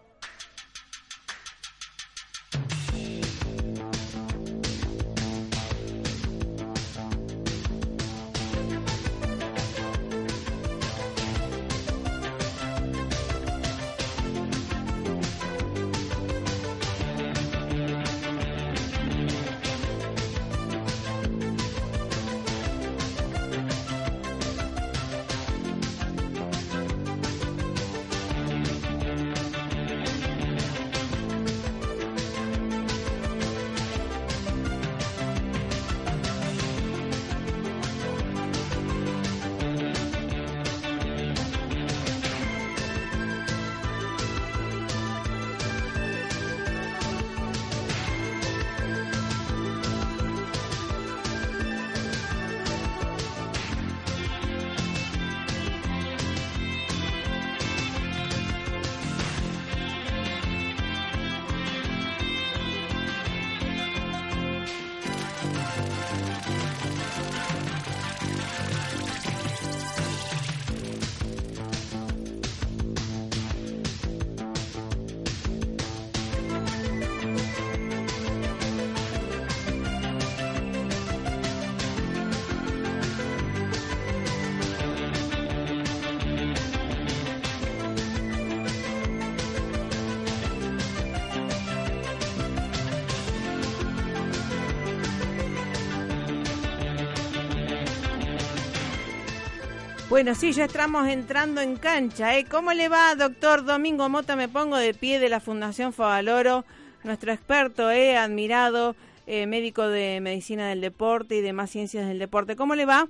[100.12, 102.38] Bueno, sí, ya estamos entrando en cancha.
[102.38, 102.44] ¿eh?
[102.44, 104.36] ¿Cómo le va, doctor Domingo Mota?
[104.36, 106.66] Me pongo de pie de la Fundación Favaloro,
[107.06, 108.18] nuestro experto, ¿eh?
[108.18, 108.94] admirado,
[109.26, 112.58] eh, médico de medicina del deporte y demás ciencias del deporte.
[112.58, 113.08] ¿Cómo le va?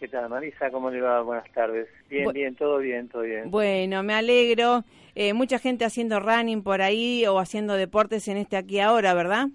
[0.00, 0.70] ¿Qué tal, Marisa?
[0.70, 1.20] ¿Cómo le va?
[1.20, 1.86] Buenas tardes.
[2.08, 3.50] Bien, bien, todo bien, todo bien.
[3.50, 4.84] Bueno, me alegro.
[5.14, 9.48] Eh, mucha gente haciendo running por ahí o haciendo deportes en este aquí ahora, ¿verdad?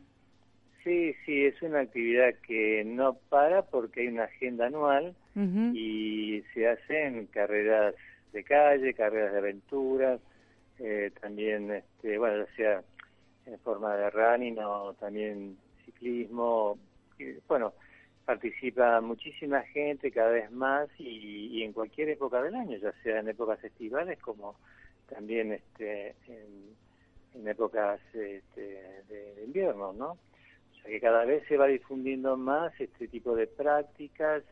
[0.84, 5.15] Sí, sí, es una actividad que no para porque hay una agenda anual
[5.74, 7.96] y se hacen carreras
[8.34, 10.20] de calle, carreras de aventuras,
[10.80, 12.84] eh, también, este, bueno, ya sea
[13.46, 16.80] en forma de running o también ciclismo.
[17.48, 17.74] bueno,
[18.26, 23.30] participa muchísima gente cada vez más y, en cualquier época del año, ya sea en
[23.30, 24.56] épocas estivales como
[25.08, 30.17] también este, en, épocas este, de invierno, ¿no?
[30.86, 34.44] Que cada vez se va difundiendo más este tipo de prácticas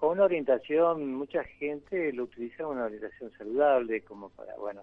[0.00, 4.82] con una orientación, mucha gente lo utiliza una orientación saludable, como para, bueno,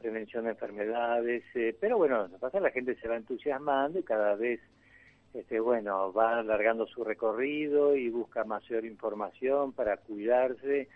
[0.00, 4.02] prevención de enfermedades, eh, pero bueno, lo que pasa la gente se va entusiasmando y
[4.02, 4.60] cada vez,
[5.34, 10.88] este, bueno, va alargando su recorrido y busca mayor información para cuidarse,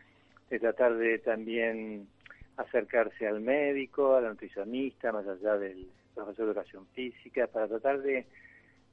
[0.48, 2.08] de tratar de también
[2.56, 8.24] acercarse al médico, al nutricionista, más allá del profesor de educación física, para tratar de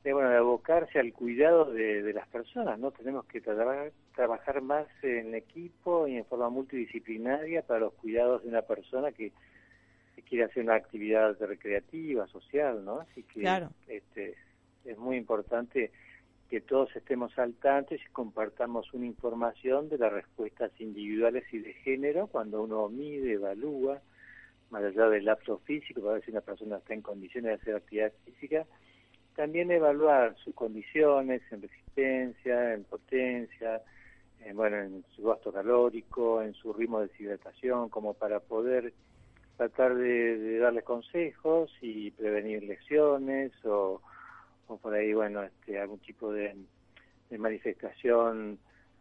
[0.04, 2.92] de, bueno, de abocarse al cuidado de, las personas, ¿no?
[2.92, 8.64] Tenemos que trabajar más en equipo y en forma multidisciplinaria para los cuidados de una
[8.64, 9.32] persona que,
[10.28, 13.02] quiere hacer una actividad recreativa, social, ¿no?
[13.02, 13.44] Así que
[13.90, 14.36] este,
[14.86, 15.92] es muy importante
[16.50, 21.74] que todos estemos al tanto y compartamos una información de las respuestas individuales y de
[21.74, 24.02] género cuando uno mide, evalúa,
[24.70, 27.76] más allá del lapso físico, para ver si una persona está en condiciones de hacer
[27.76, 28.66] actividad física,
[29.36, 33.82] también evaluar sus condiciones en resistencia, en potencia,
[34.46, 38.94] en, bueno, en su gasto calórico, en su ritmo de deshidratación, como para poder
[39.58, 44.02] tratar de, darles consejos y prevenir lesiones o,
[44.82, 46.56] por ahí, bueno, este, algún tipo de,
[47.38, 48.58] manifestación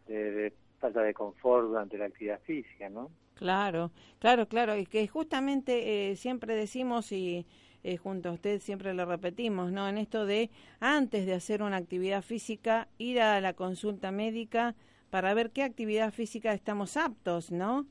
[0.06, 3.10] de, falta de confort durante la actividad física, ¿no?
[3.34, 7.46] Claro, claro, claro, y que justamente eh, siempre decimos y
[7.82, 9.88] eh, junto a usted siempre lo repetimos, ¿no?
[9.88, 14.74] En esto de antes de hacer una actividad física, ir a la consulta médica
[15.10, 17.86] para ver qué actividad física estamos aptos, ¿no?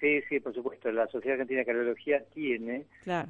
[0.00, 0.92] Sí, sí, por supuesto.
[0.92, 2.84] La Sociedad Argentina de Cardiología tiene,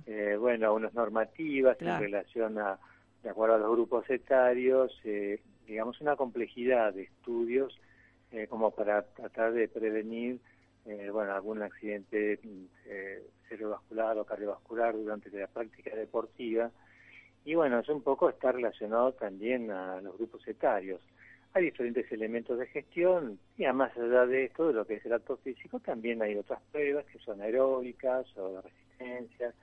[0.07, 2.79] eh, bueno, unas normativas en relación a,
[3.23, 7.79] de acuerdo a los grupos etarios, eh, digamos, una complejidad de estudios
[8.49, 10.41] como para tratar de prevenir
[10.87, 12.39] eh, bueno, algún accidente
[12.87, 16.71] eh, cerebrovascular o cardiovascular durante la práctica deportiva.
[17.45, 21.01] Y bueno, eso un poco está relacionado también a los grupos etarios.
[21.53, 25.13] Hay diferentes elementos de gestión y más allá de esto, de lo que es el
[25.13, 29.55] acto físico, también hay otras pruebas que son aeróbicas o de resistencia,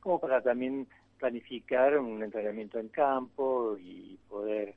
[0.00, 0.86] como para también
[1.18, 4.74] planificar un entrenamiento en campo y poder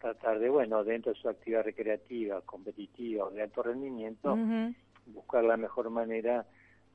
[0.00, 4.36] tratar de, bueno, dentro de su actividad recreativa, competitiva o de alto rendimiento,
[5.12, 6.46] buscar la mejor manera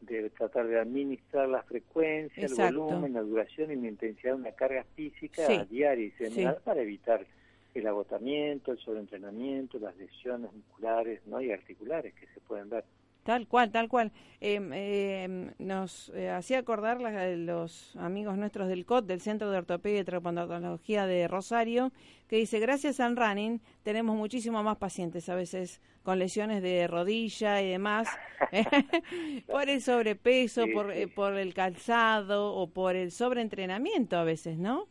[0.01, 4.51] de tratar de administrar la frecuencia, el volumen, la duración y la intensidad de una
[4.51, 7.25] carga física diaria y semanal para evitar
[7.73, 11.41] el agotamiento, el sobreentrenamiento, las lesiones musculares ¿no?
[11.41, 12.83] y articulares que se pueden ver.
[13.23, 14.11] Tal cual, tal cual.
[14.41, 20.01] Em, em, nos eh, hacía acordar los amigos nuestros del COT, del Centro de Ortopedia
[20.01, 21.93] y Traumatología de Rosario,
[22.27, 27.61] que dice, gracias al running tenemos muchísimo más pacientes, a veces con lesiones de rodilla
[27.61, 28.09] y demás,
[29.47, 34.89] por el sobrepeso, por, eh, por el calzado o por el sobreentrenamiento a veces, ¿no?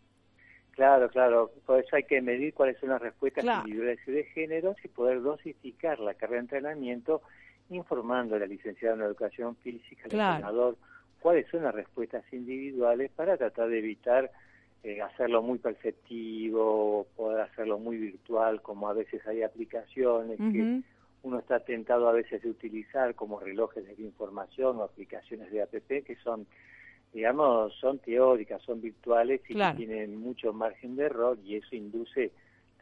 [0.71, 1.53] Claro, claro.
[1.67, 5.21] Por eso hay que medir cuáles son las respuestas individuales y de género y poder
[5.21, 7.21] dosificar la carga de entrenamiento
[7.71, 10.77] informando a la licenciada en educación física, al entrenador,
[11.21, 14.31] cuáles son las respuestas individuales para tratar de evitar
[14.83, 20.83] eh, hacerlo muy perceptivo, poder hacerlo muy virtual, como a veces hay aplicaciones que
[21.23, 26.05] uno está tentado a veces de utilizar como relojes de información o aplicaciones de APP
[26.05, 26.47] que son,
[27.13, 32.33] digamos, son teóricas, son virtuales y que tienen mucho margen de error y eso induce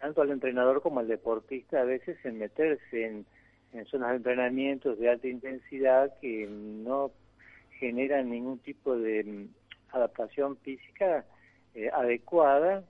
[0.01, 3.27] tanto al entrenador como al deportista a veces en meterse en
[3.73, 7.13] en zonas de entrenamiento de alta intensidad que no
[7.79, 9.49] generan ningún tipo de mm,
[9.95, 11.25] adaptación física
[11.75, 12.85] eh, adecuada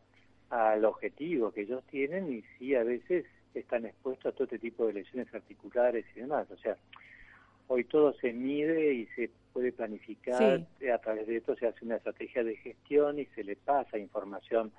[0.49, 3.25] al objetivo que ellos tienen y sí a veces
[3.55, 6.51] están expuestos a todo este tipo de lesiones articulares y demás.
[6.51, 6.77] O sea,
[7.69, 11.97] hoy todo se mide y se puede planificar, a través de esto se hace una
[11.97, 14.73] estrategia de gestión y se le pasa información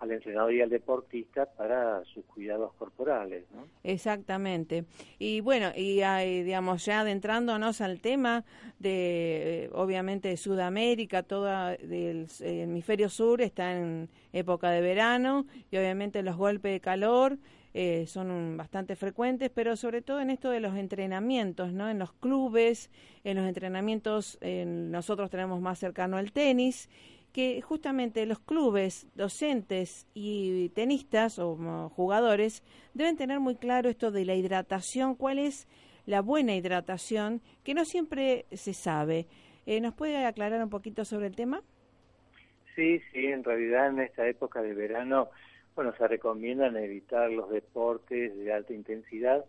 [0.00, 3.44] al entrenador y al deportista para sus cuidados corporales.
[3.54, 3.66] ¿no?
[3.84, 4.84] Exactamente.
[5.18, 5.96] Y bueno, y
[6.42, 8.44] digamos, ya adentrándonos al tema
[8.78, 16.36] de, obviamente, Sudamérica, todo el hemisferio sur está en época de verano y obviamente los
[16.36, 17.38] golpes de calor.
[17.72, 21.88] Eh, son bastante frecuentes, pero sobre todo en esto de los entrenamientos, ¿no?
[21.88, 22.90] En los clubes,
[23.22, 26.88] en los entrenamientos, nosotros tenemos más cercano al tenis
[27.32, 31.56] que justamente los clubes, docentes y tenistas o
[31.90, 32.62] jugadores
[32.94, 35.68] deben tener muy claro esto de la hidratación, cuál es
[36.06, 39.26] la buena hidratación, que no siempre se sabe.
[39.66, 41.62] Eh, ¿Nos puede aclarar un poquito sobre el tema?
[42.74, 45.28] Sí, sí, en realidad en esta época de verano,
[45.74, 49.44] bueno, se recomiendan evitar los deportes de alta intensidad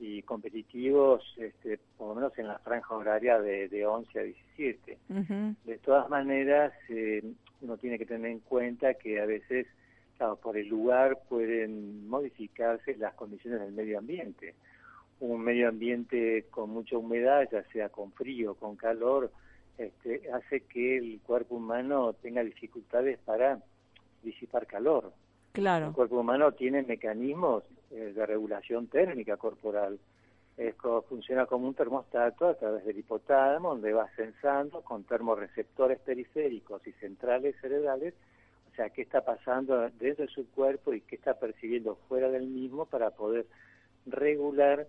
[0.00, 4.98] y competitivos, este, por lo menos en la franja horaria de, de 11 a 17.
[5.64, 7.22] De todas maneras, eh,
[7.60, 9.66] uno tiene que tener en cuenta que a veces,
[10.16, 14.54] claro, por el lugar pueden modificarse las condiciones del medio ambiente.
[15.20, 19.30] Un medio ambiente con mucha humedad, ya sea con frío, con calor,
[19.76, 23.58] este, hace que el cuerpo humano tenga dificultades para
[24.22, 25.12] disipar calor.
[25.52, 25.88] Claro.
[25.88, 29.98] El cuerpo humano tiene mecanismos eh, de regulación térmica corporal.
[30.56, 30.74] Es
[31.08, 36.92] funciona como un termostato a través del hipotálamo, donde va sensando con termorreceptores periféricos y
[36.92, 38.14] centrales cerebrales,
[38.70, 42.46] o sea, qué está pasando dentro de su cuerpo y qué está percibiendo fuera del
[42.46, 43.46] mismo para poder
[44.06, 44.86] regular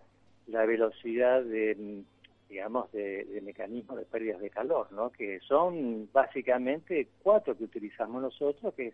[0.47, 2.03] la velocidad de
[2.51, 5.09] digamos, de, mecanismos de pérdidas de calor, ¿no?
[5.09, 8.93] Que son básicamente cuatro que utilizamos nosotros, que es,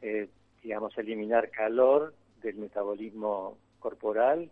[0.00, 0.28] eh,
[0.62, 4.50] digamos, eliminar calor, del metabolismo corporal,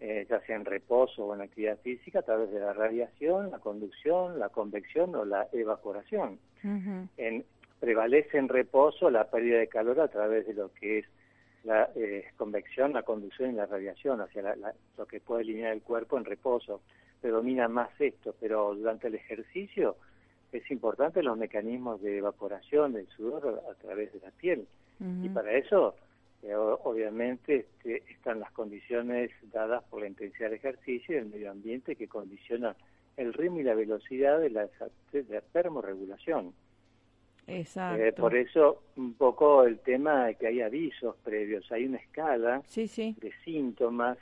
[0.00, 3.58] eh, ya sea en reposo o en actividad física, a través de la radiación, la
[3.58, 6.38] conducción, la convección o la evaporación.
[6.62, 7.44] en,
[7.78, 11.06] prevalece en reposo la pérdida de calor a través de lo que es
[11.64, 14.56] la eh, convección, la conducción y la radiación, hacia
[14.96, 16.80] lo que puede eliminar el cuerpo en reposo.
[17.20, 19.96] Predomina más esto, pero durante el ejercicio
[20.52, 24.66] es importante los mecanismos de evaporación del sudor a través de la piel.
[25.22, 25.94] Y para eso
[26.42, 31.50] eh, obviamente este, están las condiciones dadas por la intensidad del ejercicio y el medio
[31.50, 32.74] ambiente que condiciona
[33.16, 34.68] el ritmo y la velocidad de la,
[35.12, 36.54] de termorregulación.
[37.46, 38.02] Exacto.
[38.02, 42.62] Eh, por eso un poco el tema de que hay avisos previos, hay una escala
[42.74, 44.16] de síntomas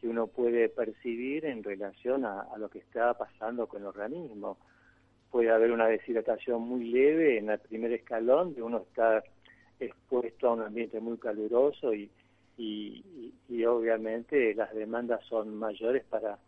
[0.00, 4.56] que uno puede percibir en relación a, a, lo que está pasando con el organismo.
[5.30, 9.22] Puede haber una deshidratación muy leve en el primer escalón, de uno está
[9.86, 12.10] expuesto a un ambiente muy caluroso y,
[12.56, 16.38] y, obviamente las demandas son mayores para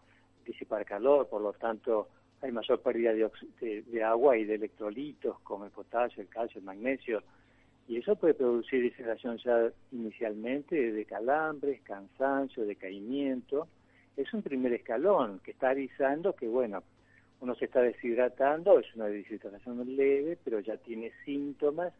[0.44, 2.08] disipar calor, por lo tanto
[2.40, 6.64] hay mayor pérdida de, de, agua y de electrolitos como el potasio, el calcio, el
[6.64, 7.22] magnesio,
[7.88, 13.68] y eso puede producir deshidratación ya inicialmente de calambres, cansancio, decaimiento.
[14.16, 16.82] Es un primer escalón que está avisando que, bueno,
[17.40, 21.92] uno se está deshidratando, es una deshidratación leve, pero ya tiene síntomas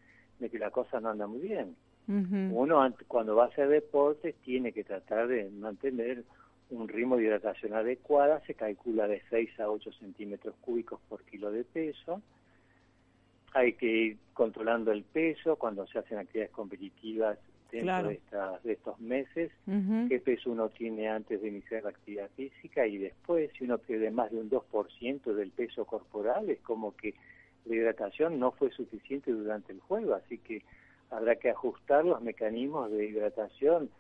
[0.42, 1.74] de que la cosa no anda muy bien.
[2.08, 6.24] Uno cuando va a hacer deporte tiene que tratar de mantener
[6.70, 11.50] un ritmo de hidratación adecuada, se calcula de 6 a 8 centímetros cúbicos por kilo
[11.50, 12.20] de peso.
[13.54, 17.38] Hay que ir controlando el peso cuando se hacen actividades competitivas
[17.70, 18.20] dentro de,
[18.64, 19.50] de, estos meses,
[20.08, 24.10] qué peso uno tiene antes de iniciar la actividad física y después, si uno pierde
[24.10, 27.14] más de un 2% del peso corporal, es como que
[27.64, 30.62] la hidratación no fue suficiente durante el juego, así que
[31.10, 33.90] habrá que ajustar los mecanismos de hidratación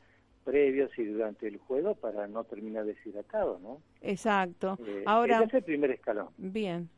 [0.44, 3.80] previos y durante el juego para no terminar deshidratado, ¿no?
[4.00, 4.78] Exacto.
[4.86, 6.28] Eh, Ahora ese es el primer escalón.
[6.36, 6.88] Bien.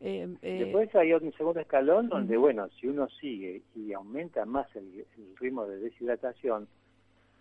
[0.00, 4.66] Eh, eh, Después hay un segundo escalón donde, bueno, si uno sigue y aumenta más
[4.76, 5.06] el,
[5.38, 6.68] ritmo de deshidratación,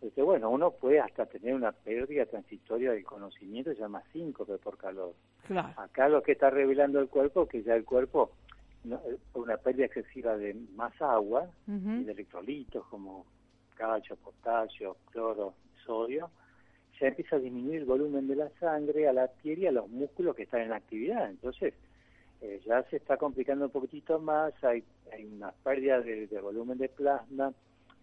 [0.02, 4.78] este, bueno, uno puede hasta tener una pérdida transitoria del conocimiento, se llama síncope por
[4.78, 5.14] calor.
[5.48, 5.74] Claro.
[5.78, 8.32] Acá lo que está revelando el cuerpo que ya el cuerpo,
[9.34, 13.26] una pérdida excesiva de más agua y de electrolitos como
[13.76, 15.54] calcio, potasio, cloro,
[15.86, 16.30] sodio,
[17.00, 19.90] ya empieza a disminuir el volumen de la sangre a la piel y a los
[19.90, 21.30] músculos que están en actividad.
[21.30, 21.74] Entonces,
[22.42, 26.90] eh, ya se está complicando un poquitito más, hay, hay una pérdida de, volumen de
[26.90, 27.54] plasma,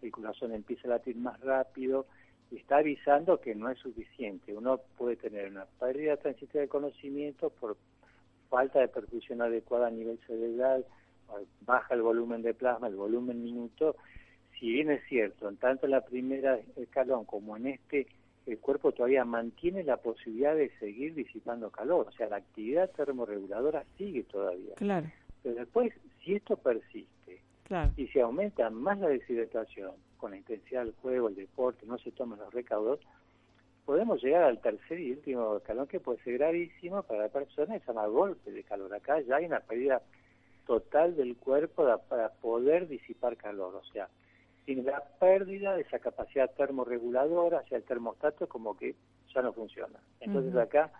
[0.00, 2.06] el corazón empieza a latir más rápido
[2.50, 4.54] y está avisando que no es suficiente.
[4.54, 7.76] Uno puede tener una pérdida transitoria de conocimiento por
[8.52, 10.84] falta de perfusión adecuada a nivel cerebral,
[11.62, 13.96] baja el volumen de plasma, el volumen minuto.
[14.60, 18.06] Si bien es cierto, en tanto en la primera escalón como en este
[18.44, 23.84] el cuerpo todavía mantiene la posibilidad de seguir disipando calor, o sea, la actividad termorreguladora
[23.96, 24.74] sigue todavía.
[24.74, 25.06] Claro.
[25.42, 27.40] Pero después, si esto persiste
[27.96, 32.10] y se aumenta más la deshidratación con la intensidad del juego, el deporte, no se
[32.10, 33.00] toman los recaudos,
[33.84, 37.86] podemos llegar al tercer y último escalón que puede ser gravísimo para la persona, se
[37.86, 38.94] llama golpe de calor.
[38.94, 40.02] Acá ya hay una pérdida
[40.66, 44.08] total del cuerpo para poder disipar calor, o sea,
[44.64, 48.94] sin la pérdida de esa capacidad termorreguladora, hacia el termostato como que
[49.34, 49.98] ya no funciona.
[50.20, 50.92] Entonces acá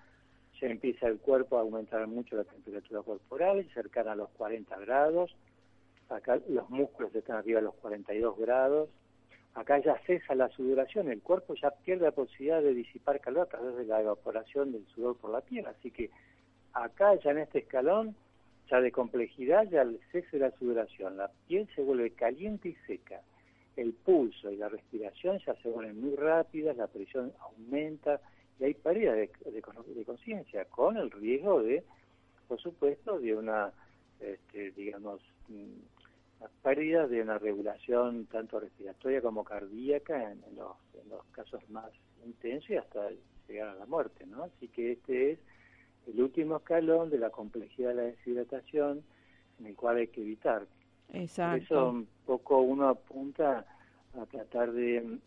[0.60, 5.34] ya empieza el cuerpo a aumentar mucho la temperatura corporal, cercana a los 40 grados,
[6.08, 8.88] acá los músculos están arriba a los 42 grados,
[9.54, 13.50] acá ya cesa la sudoración, el cuerpo ya pierde la posibilidad de disipar calor a
[13.50, 16.10] través de la evaporación del sudor por la piel, así que
[16.72, 18.14] acá ya en este escalón
[18.70, 23.20] ya de complejidad ya cese de la sudoración, la piel se vuelve caliente y seca,
[23.76, 28.20] el pulso y la respiración ya se vuelven muy rápidas, la presión aumenta
[28.58, 31.82] y hay pérdida de, de, conciencia, con el riesgo de,
[32.48, 33.72] por supuesto, de una,
[34.20, 35.20] este, digamos,
[36.42, 41.90] mm, pérdida de una regulación tanto respiratoria como cardíaca en, los, en los casos más
[42.24, 43.08] intensos y hasta
[43.48, 44.44] llegar a la muerte, ¿no?
[44.44, 45.38] Así que este es
[46.06, 49.02] el último escalón de la complejidad de la deshidratación
[49.60, 50.66] en el cual hay que evitar
[51.12, 51.62] Exacto.
[51.62, 53.64] eso un poco uno apunta
[54.18, 55.18] a tratar de,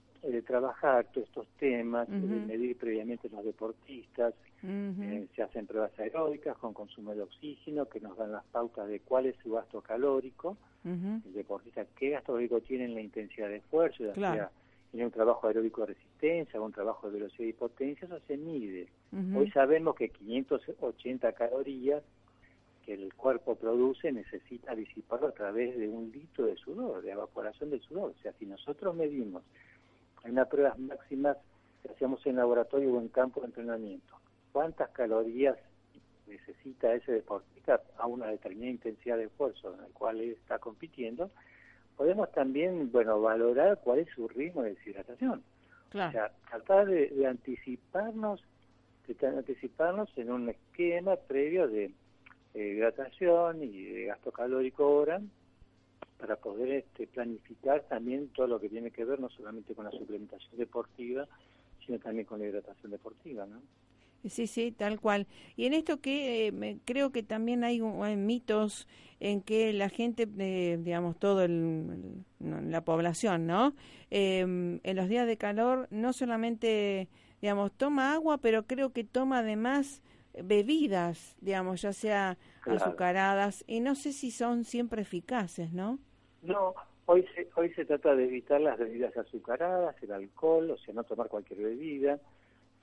[0.46, 4.34] trabajar todos estos temas, de medir previamente los deportistas,
[4.68, 9.00] eh, se hacen pruebas aeróbicas con consumo de oxígeno que nos dan las pautas de
[9.00, 13.58] cuál es su gasto calórico, el deportista qué gasto calórico tiene en la intensidad de
[13.58, 14.52] esfuerzo, ya sea
[14.94, 18.38] en un trabajo aeróbico de resistencia o un trabajo de velocidad y potencia, eso se
[18.38, 18.88] mide.
[19.36, 22.04] Hoy sabemos que 580 calorías
[22.86, 27.72] que el cuerpo produce necesita disiparlo a través de un litro de sudor, de evaporación
[27.72, 28.14] del sudor.
[28.18, 29.44] O sea, si nosotros medimos
[30.24, 31.38] en unas pruebas máximas
[31.82, 34.16] que hacemos en laboratorio o en campo de entrenamiento,
[34.56, 35.58] cuántas calorías
[36.28, 41.30] necesita ese deportista a una determinada intensidad de esfuerzo en el cual él está compitiendo,
[41.98, 45.44] podemos también, bueno, valorar cuál es su ritmo de deshidratación.
[45.90, 48.46] O sea, tratar de, de anticiparnos,
[49.06, 51.92] de anticiparnos en un esquema previo de
[52.54, 55.20] eh, hidratación y de gasto calórico hora
[56.18, 59.92] para poder este, planificar también todo lo que tiene que ver no solamente con la
[59.92, 61.28] suplementación deportiva,
[61.86, 63.62] sino también con la hidratación deportiva, ¿no?
[64.30, 65.28] Sí, sí, tal cual.
[65.56, 68.88] Y en esto que eh, creo que también hay, mitos
[69.20, 73.76] en que la gente, eh, digamos, todo el, la población, ¿no?
[74.10, 77.08] Em, en los días de calor no solamente,
[77.42, 80.02] digamos, toma agua, pero creo que toma además
[80.44, 86.00] bebidas, digamos, ya sea azucaradas, y no sé si son siempre eficaces, ¿no?
[86.42, 86.74] No,
[87.06, 91.04] hoy se, hoy se trata de evitar las bebidas azucaradas, el alcohol, o sea, no
[91.04, 92.20] tomar cualquier bebida,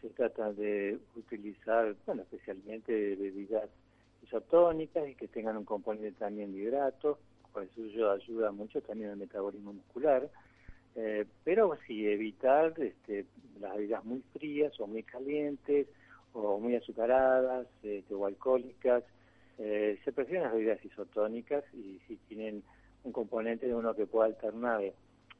[0.02, 3.70] se trata de utilizar, bueno, especialmente bebidas
[4.22, 7.16] isotónicas y que tengan un componente también de hidratos,
[7.52, 10.28] por eso ayuda mucho también al metabolismo muscular,
[10.96, 13.24] eh, pero sí evitar este,
[13.60, 15.86] las bebidas muy frías o muy calientes,
[16.34, 19.04] o muy azucaradas este, o alcohólicas,
[19.58, 22.62] Eh, se prefieren las bebidas isotónicas y si tienen
[23.04, 24.80] un componente de uno que pueda alternar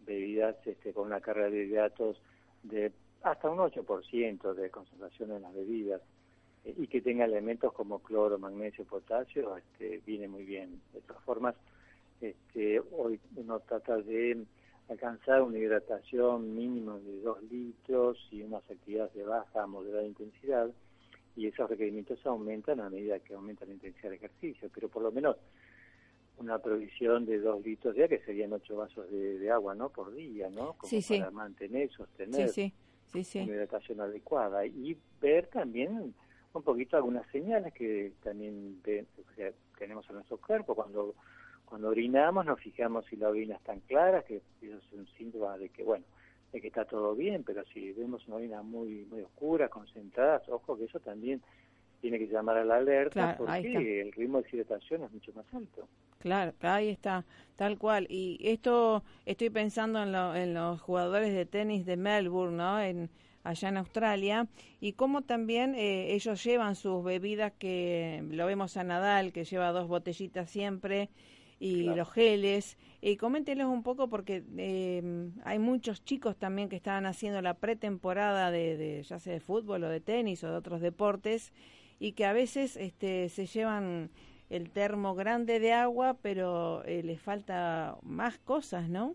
[0.07, 2.21] bebidas este, con una carga de hidratos
[2.63, 2.93] de
[3.23, 6.01] hasta un 8% de concentración en las bebidas
[6.65, 10.81] eh, y que tenga elementos como cloro, magnesio, potasio, este, viene muy bien.
[10.93, 11.55] De todas formas,
[12.21, 14.45] este, hoy uno trata de
[14.89, 20.71] alcanzar una hidratación mínima de 2 litros y unas actividades de baja a moderada intensidad
[21.35, 25.11] y esos requerimientos aumentan a medida que aumenta la intensidad de ejercicio, pero por lo
[25.11, 25.37] menos
[26.39, 30.13] una provisión de 2 litros de agua, que serían 8 vasos de, agua no por
[30.13, 30.75] día, ¿no?
[30.75, 32.51] Como para mantener, sostener
[33.15, 36.15] una hidratación adecuada y ver también
[36.53, 38.81] un poquito algunas señales que también
[39.79, 40.75] tenemos en nuestro cuerpo.
[40.75, 41.15] Cuando
[41.73, 45.57] cuando orinamos nos fijamos si la orina es tan clara, que eso es un síntoma
[45.57, 46.05] de que, bueno,
[46.53, 50.77] de que está todo bien, pero si vemos una orina muy, muy oscura, concentrada, ojo
[50.77, 51.41] que eso también
[52.03, 55.89] tiene que llamar a la alerta porque el ritmo de hidratación es mucho más alto.
[56.23, 57.25] Claro, ahí está,
[57.57, 58.07] tal cual.
[58.09, 62.81] Y esto estoy pensando en, en los jugadores de tenis de Melbourne, ¿no?
[62.81, 63.11] En,
[63.43, 64.47] allá en Australia,
[64.81, 69.73] y cómo también eh, ellos llevan sus bebidas, que lo vemos a Nadal, que lleva
[69.73, 71.11] dos botellitas siempre,
[71.59, 72.79] y los geles.
[73.01, 78.53] Y coménteles un poco porque eh, hay muchos chicos también que estaban haciendo la pretemporada
[78.53, 81.53] de, ya sea de fútbol o de tenis o de otros deportes
[81.99, 84.11] y que a veces este, se llevan
[84.53, 89.15] el termo grande de agua, pero eh, les falta más cosas, ¿no?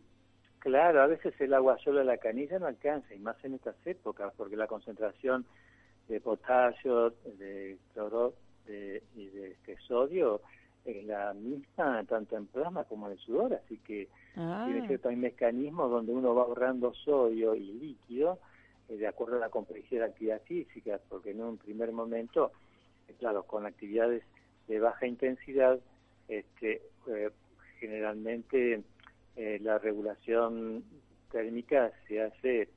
[0.59, 3.75] Claro, a veces el agua solo de la canilla no alcanza, y más en estas
[3.85, 5.45] épocas, porque la concentración
[6.07, 8.33] de potasio, de cloro
[8.67, 10.41] y de este sodio
[10.83, 14.63] es la misma tanto en plasma como en el sudor, así que ah.
[14.65, 18.39] tiene ciertos mecanismos donde uno va ahorrando sodio y líquido
[18.89, 22.51] eh, de acuerdo a la complejidad de la actividad física, porque en un primer momento,
[23.07, 24.23] eh, claro, con actividades
[24.67, 25.79] de baja intensidad,
[26.27, 27.29] este, eh,
[27.79, 28.83] generalmente
[29.61, 30.83] la regulación
[31.31, 32.69] térmica se hace,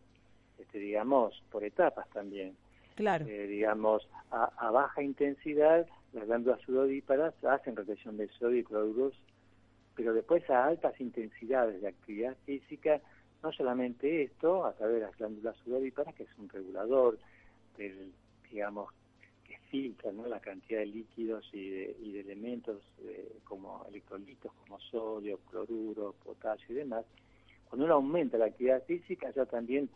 [0.59, 2.55] este, digamos, por etapas también.
[2.97, 3.25] Claro.
[3.25, 9.15] digamos, a, a baja intensidad las glándulas sudoríparas hacen retención de sodio y cloruros,
[9.95, 13.01] pero después a altas intensidades de actividad física,
[13.43, 17.19] no solamente esto, a través de las glándulas sudoríparas, que es un regulador
[17.77, 18.13] del,
[18.51, 18.93] digamos,
[20.13, 20.27] ¿no?
[20.27, 26.15] la cantidad de líquidos y de, y de elementos eh, como electrolitos, como sodio, cloruro,
[26.25, 27.05] potasio y demás,
[27.69, 29.89] cuando uno aumenta la actividad física, ya también,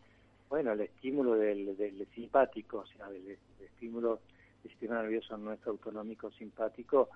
[0.48, 4.20] bueno, el estímulo del, del simpático, o sea, del estímulo
[4.64, 7.10] el sistema nervioso nuestro autonómico simpático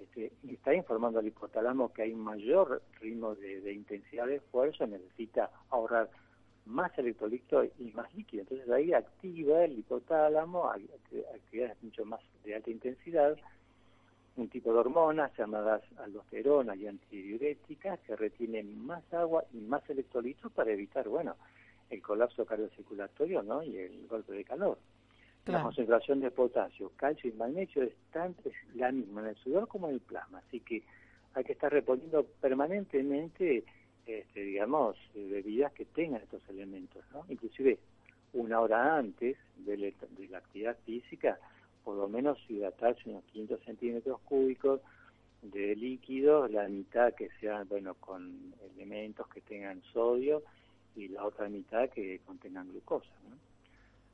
[0.00, 5.50] este, está informando al hipotálamo que hay un mayor ritmo de, intensidad de esfuerzo, necesita
[5.70, 6.10] ahorrar
[6.66, 8.42] más electrolito y más líquido.
[8.42, 13.36] Entonces ahí activa el hipotálamo, actividades mucho más de alta intensidad,
[14.36, 20.50] un tipo de hormonas llamadas aldosterona y antidiuréticas que retienen más agua y más electrolitos
[20.52, 21.36] para evitar, bueno,
[21.90, 23.62] el colapso cardiocirculatorio ¿no?
[23.62, 24.78] y el golpe de calor.
[25.46, 27.92] La concentración de potasio, calcio y magnesio es,
[28.74, 30.82] la misma en el sudor como en el plasma, así que
[31.34, 33.64] hay que estar reponiendo permanentemente,
[34.06, 37.24] este, digamos, bebidas que tengan estos elementos, ¿no?
[37.28, 37.78] Inclusive
[38.32, 39.94] una hora antes de,
[40.28, 41.38] la actividad física,
[41.84, 44.80] por lo menos hidratarse unos 500 centímetros cúbicos
[45.42, 50.42] de líquido, la mitad que sea, bueno, con elementos que tengan sodio
[50.96, 53.36] y la otra mitad que contengan glucosa, ¿no?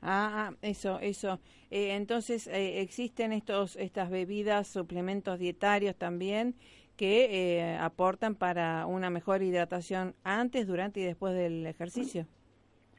[0.03, 1.41] Ah, ah, eso, eso.
[1.71, 6.55] Eh, entonces, eh, existen estos, estas bebidas, suplementos dietarios también
[7.01, 12.27] que eh, aportan para una mejor hidratación antes, durante y después del ejercicio.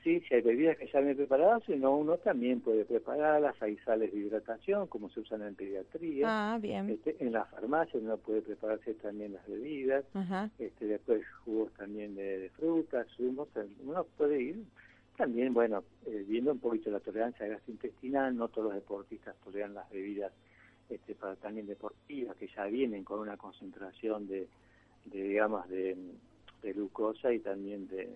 [0.04, 3.62] Sí, si hay bebidas que ya vienen preparadas, sino uno también puede prepararlas.
[3.62, 6.26] Hay sales de hidratación, como se usan en pediatría.
[6.28, 6.89] Ah, bien.
[6.89, 10.04] Este, en la farmacia uno puede prepararse también las bebidas.
[10.58, 13.49] Este, después jugos también de, de frutas, zumos.
[13.86, 14.64] Uno puede ir
[15.16, 19.88] también, bueno, eh, viendo un poquito la tolerancia gastrointestinal, no todos los deportistas toleran las
[19.91, 20.34] bebidas
[20.91, 24.47] este, para también deportivas, que ya vienen con una concentración de,
[25.05, 25.95] digamos, de,
[26.61, 28.09] glucosa y también de,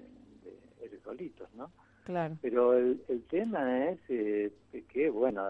[0.81, 1.71] electrolitos, ¿no?
[2.03, 2.37] Claro.
[2.41, 4.51] Pero el, tema es eh,
[4.89, 5.41] que, bueno,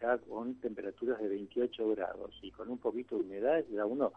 [0.00, 4.12] ya con temperaturas de 28 grados y con un poquito de humedad, ya uno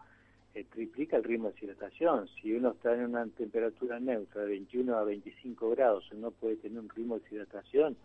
[0.54, 2.26] eh, triplica el ritmo de hidratación.
[2.40, 6.80] Si uno está en una temperatura neutra de 21 a 25 grados, uno puede tener
[6.80, 7.96] un ritmo de hidratación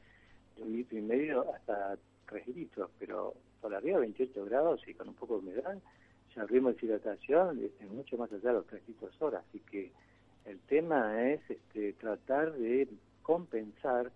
[0.58, 3.34] de un litro y medio hasta 3 litros, pero
[3.66, 5.76] por arriba de 28 grados y con un poco de humedad,
[6.36, 9.40] ya el ritmo de hidratación es mucho más allá de los 3 litros hora.
[9.40, 9.92] Así que
[10.46, 12.88] el tema es este, tratar de
[13.24, 14.12] compensar,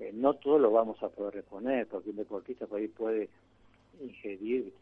[0.00, 3.28] eh, no todo lo vamos a poder reponer, porque un deportista por ahí puede
[4.00, 4.72] ingerir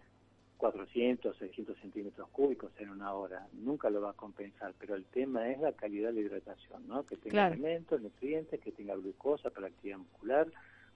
[0.57, 3.47] 400, 600 centímetros cúbicos en una hora.
[3.53, 7.05] Nunca lo va a compensar, pero el tema es la calidad de la hidratación, ¿no?
[7.05, 10.49] Que tenga alimentos, nutrientes, que tenga glucosa para la actividad muscular,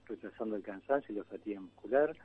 [0.07, 2.17] retrasando el cansancio y la fatiga muscular.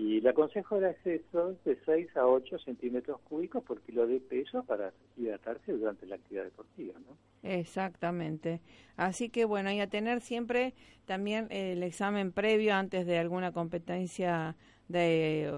[0.00, 4.62] Y le aconsejo el acceso de 6 a 8 centímetros cúbicos por kilo de peso
[4.64, 7.16] para hidratarse durante la actividad deportiva, ¿no?
[7.42, 8.60] Exactamente.
[8.96, 10.74] Así que bueno, y a tener siempre
[11.04, 14.56] también el examen previo antes de alguna competencia
[14.88, 15.52] de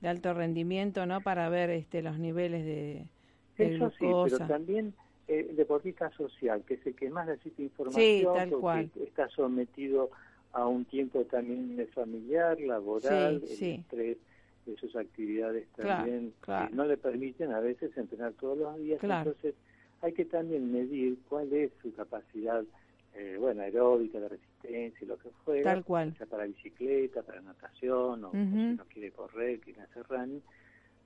[0.00, 1.20] de alto rendimiento, ¿no?
[1.20, 3.06] Para ver este, los niveles de,
[3.58, 4.94] Eso sí, pero también
[5.28, 8.90] eh, el deportista social, que es el que más necesita información, tal cual.
[9.04, 14.18] está sometido a un tiempo también familiar, laboral, el estrés
[14.66, 16.32] de sus actividades también
[16.72, 19.02] no le permiten a veces entrenar todos los días.
[19.02, 19.54] Entonces
[20.02, 22.64] hay que también medir cuál es su capacidad
[23.14, 26.14] eh, bueno, aeróbica, de resistencia, lo que fuera, Tal cual.
[26.16, 30.42] sea para bicicleta, para natación, o, si no quiere correr, quiere hacer running,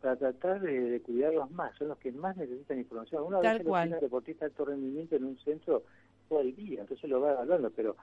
[0.03, 3.25] para tratar de, cuidarlos más, son los que más necesitan información.
[3.25, 3.89] Uno Tal cual.
[3.89, 5.85] tiene deportista de alto rendimiento en un centro
[6.29, 7.97] todo el día, entonces lo va evaluando, pero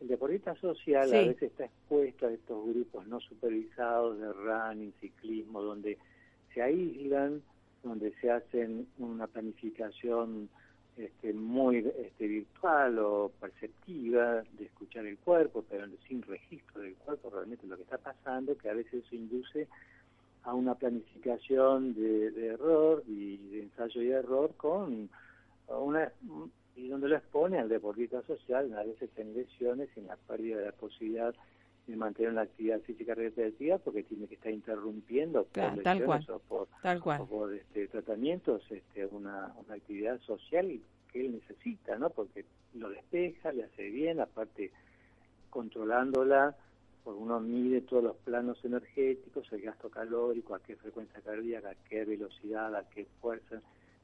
[0.00, 5.62] el deportista social a veces está expuesto a estos grupos no supervisados de running, ciclismo,
[5.62, 5.98] donde
[6.52, 7.42] se aíslan,
[7.82, 10.48] donde se hacen una planificación
[10.96, 17.30] este, muy este, virtual o perceptiva de escuchar el cuerpo, pero sin registro del cuerpo
[17.30, 19.68] realmente lo que está pasando, que a veces eso induce
[20.44, 25.10] a una planificación de, error y de ensayo y error con
[25.68, 26.12] una
[26.76, 30.58] y donde lo expone al deportista social a veces en lesiones y en la pérdida
[30.58, 31.34] de la posibilidad
[31.86, 36.38] de mantener una actividad física repetitiva porque tiene que estar interrumpiendo por tal cual, o
[36.40, 37.26] por, tal cual.
[37.26, 40.80] por este, tratamientos este, una, una actividad social
[41.12, 42.10] que él necesita, ¿no?
[42.10, 44.72] Porque lo despeja, le hace bien, aparte
[45.48, 46.56] controlándola,
[47.04, 51.88] porque uno mide todos los planos energéticos, el gasto calórico, a qué frecuencia cardíaca, a
[51.88, 53.62] qué velocidad, a qué fuerza.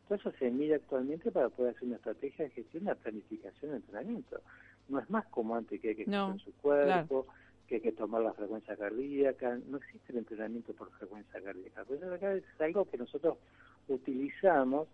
[0.09, 3.77] Todo eso se mide actualmente para poder hacer una estrategia de gestión, una planificación de
[3.79, 4.41] entrenamiento.
[4.89, 7.27] No es más como antes que hay que no, su cuerpo,
[7.67, 12.15] que hay que tomar la frecuencia cardíaca, no existe el entrenamiento por frecuencia cardíaca, pero
[12.15, 13.39] acá es algo que nosotros
[13.89, 14.89] utilizamos,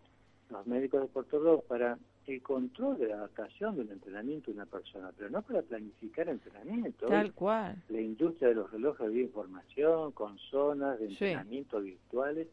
[0.50, 5.10] los médicos deportólogos, para el control de la adaptación de un entrenamiento de una persona,
[5.16, 7.06] pero no para planificar entrenamiento.
[7.06, 7.82] Tal cual.
[7.88, 12.48] La industria de los relojes de información, con zonas de entrenamiento virtuales,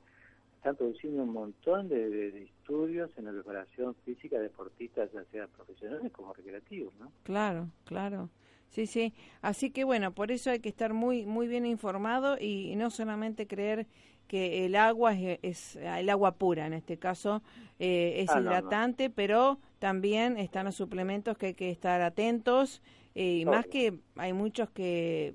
[0.66, 5.46] están produciendo un montón de, de, estudios en la preparación física de deportistas, ya sea
[5.46, 7.12] profesionales como recreativos, ¿no?
[7.22, 8.32] Claro, claro.
[8.70, 9.14] Sí, sí.
[9.44, 13.46] Así que bueno, por eso hay que estar muy muy bien informado y no solamente
[13.46, 13.86] creer
[14.28, 17.44] que el agua es, el agua pura en este caso
[17.78, 22.82] eh, es ah, hidratante, pero también están los suplementos que hay que estar atentos
[23.14, 25.32] eh, y más que hay muchos que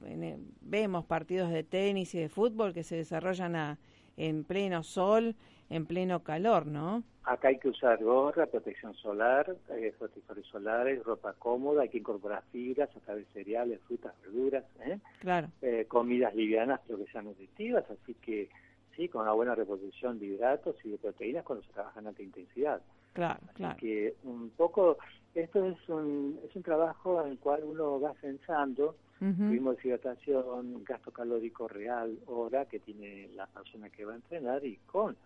[0.61, 3.79] vemos partidos de tenis y de fútbol que se desarrollan a,
[4.21, 5.35] en pleno sol,
[5.71, 7.03] en pleno calor, ¿no?
[7.25, 12.43] Acá hay que usar gorra, protección solar, eh, protectores solares, ropa cómoda, hay que incorporar
[12.53, 14.99] fibras a través de cereales, frutas, verduras, ¿eh?
[15.21, 15.49] Claro.
[15.63, 18.51] Eh, comidas livianas pero que sean nutritivas, así que
[18.95, 22.23] sí, con una buena reposición de hidratos y de proteínas cuando se trabaja en alta
[22.23, 22.83] intensidad.
[23.13, 23.77] Claro, así claro.
[23.79, 24.99] que un poco,
[25.35, 31.11] esto es un, es un trabajo en el cual uno va pensando, tuvimos hidratación, gasto
[31.11, 35.17] calórico real, hora que tiene la persona que va a entrenar y con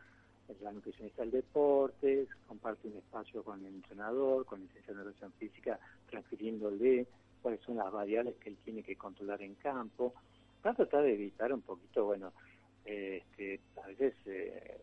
[0.61, 5.32] la nutricionista del deporte, comparte un espacio con el entrenador, con el licenciado de educación
[5.39, 5.78] física,
[6.11, 7.07] transfiriéndole
[7.41, 10.14] cuáles son las variables que él tiene que controlar en campo,
[10.62, 12.32] para tratar de evitar un poquito, bueno,
[12.85, 14.80] este, a veces eh,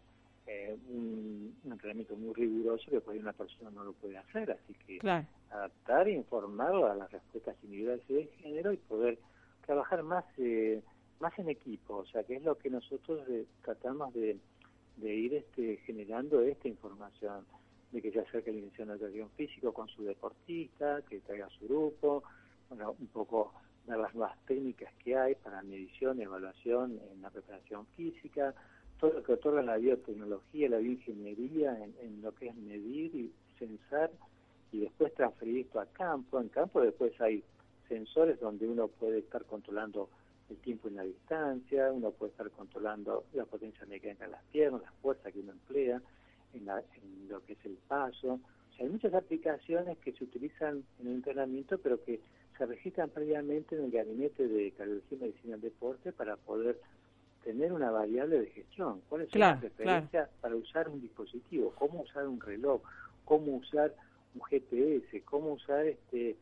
[0.47, 4.99] eh, un, entrenamiento muy riguroso que por una persona no lo puede hacer, así que
[5.49, 9.19] adaptar e informarlo a las respuestas individuales y de género y poder
[9.65, 10.81] trabajar más eh,
[11.19, 13.21] más en equipo, o sea, que es lo que nosotros
[13.61, 14.39] tratamos de
[14.97, 17.45] de ir este, generando esta información,
[17.91, 21.67] de que se acerque la dirección de educación físico con su deportista, que traiga su
[21.67, 22.23] grupo,
[22.69, 23.53] bueno, un poco
[23.85, 28.53] ver las nuevas técnicas que hay para medición, evaluación en la preparación física,
[29.02, 33.34] todo lo que otorga la biotecnología, la bioingeniería en, en lo que es medir y
[33.58, 34.12] censar
[34.72, 36.39] y después transferir esto a campo.
[36.39, 37.43] En campo después hay
[37.89, 40.08] sensores donde uno puede estar controlando
[40.52, 44.82] el tiempo y la distancia, uno puede estar controlando la potencia mecánica de las piernas,
[44.82, 46.02] la fuerza que uno emplea,
[46.54, 46.66] en,
[47.28, 48.34] lo que es el paso.
[48.34, 52.20] O sea, hay muchas aplicaciones que se utilizan en el entrenamiento, pero que
[52.58, 56.80] se registran previamente en el gabinete de cardiología y medicina del deporte para poder
[57.43, 59.01] tener una variable de gestión.
[59.09, 61.73] ¿Cuáles son las referencias para usar un dispositivo?
[61.77, 62.81] ¿Cómo usar un reloj?
[63.25, 63.93] ¿Cómo usar
[64.35, 65.21] un GPS?
[65.23, 66.35] ¿Cómo usar este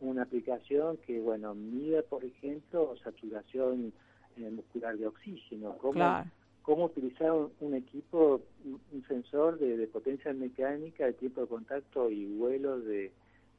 [0.00, 3.92] una aplicación que, bueno, mide, por ejemplo, saturación
[4.36, 6.24] eh, muscular de oxígeno, cómo
[6.62, 12.78] cómo utilizar un, equipo, un sensor de, potencia mecánica, de tiempo de contacto y vuelo
[12.80, 13.10] de,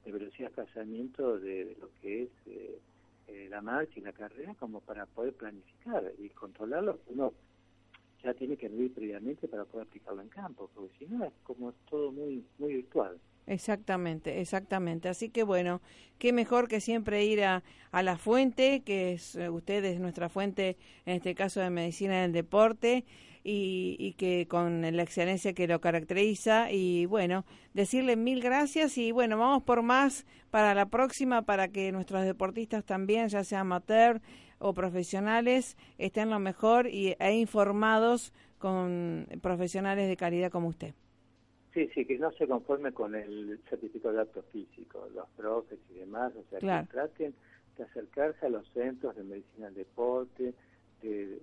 [0.06, 2.80] velocidad de desplazamiento de, lo que es eh,
[3.28, 7.00] eh, la marcha y la carrera, como para poder planificar y controlarlo.
[7.08, 7.34] Uno
[8.24, 11.74] ya tiene que medir previamente para poder aplicarlo en campo, porque si no es como
[11.90, 13.20] todo muy, muy virtual.
[13.46, 15.10] Exactamente, exactamente.
[15.10, 15.82] Así que bueno,
[16.18, 20.30] qué mejor que siempre ir a, a la fuente, que es eh, usted es nuestra
[20.30, 23.04] fuente, en este caso de medicina del deporte,
[23.44, 26.72] y, y, que con la excelencia que lo caracteriza.
[26.72, 31.92] Y bueno, decirle mil gracias y bueno, vamos por más para la próxima, para que
[31.92, 34.22] nuestros deportistas también, ya sea amateur
[34.60, 40.94] o profesionales, estén lo mejor y, e informados con profesionales de calidad como usted.
[41.74, 45.96] Sí, sí, que no se conforme con el certificado de acto físico, los profes y
[45.96, 47.34] demás, o sea, que traten
[47.78, 50.54] de acercarse a los centros de medicina del deporte,
[51.10, 51.40] de,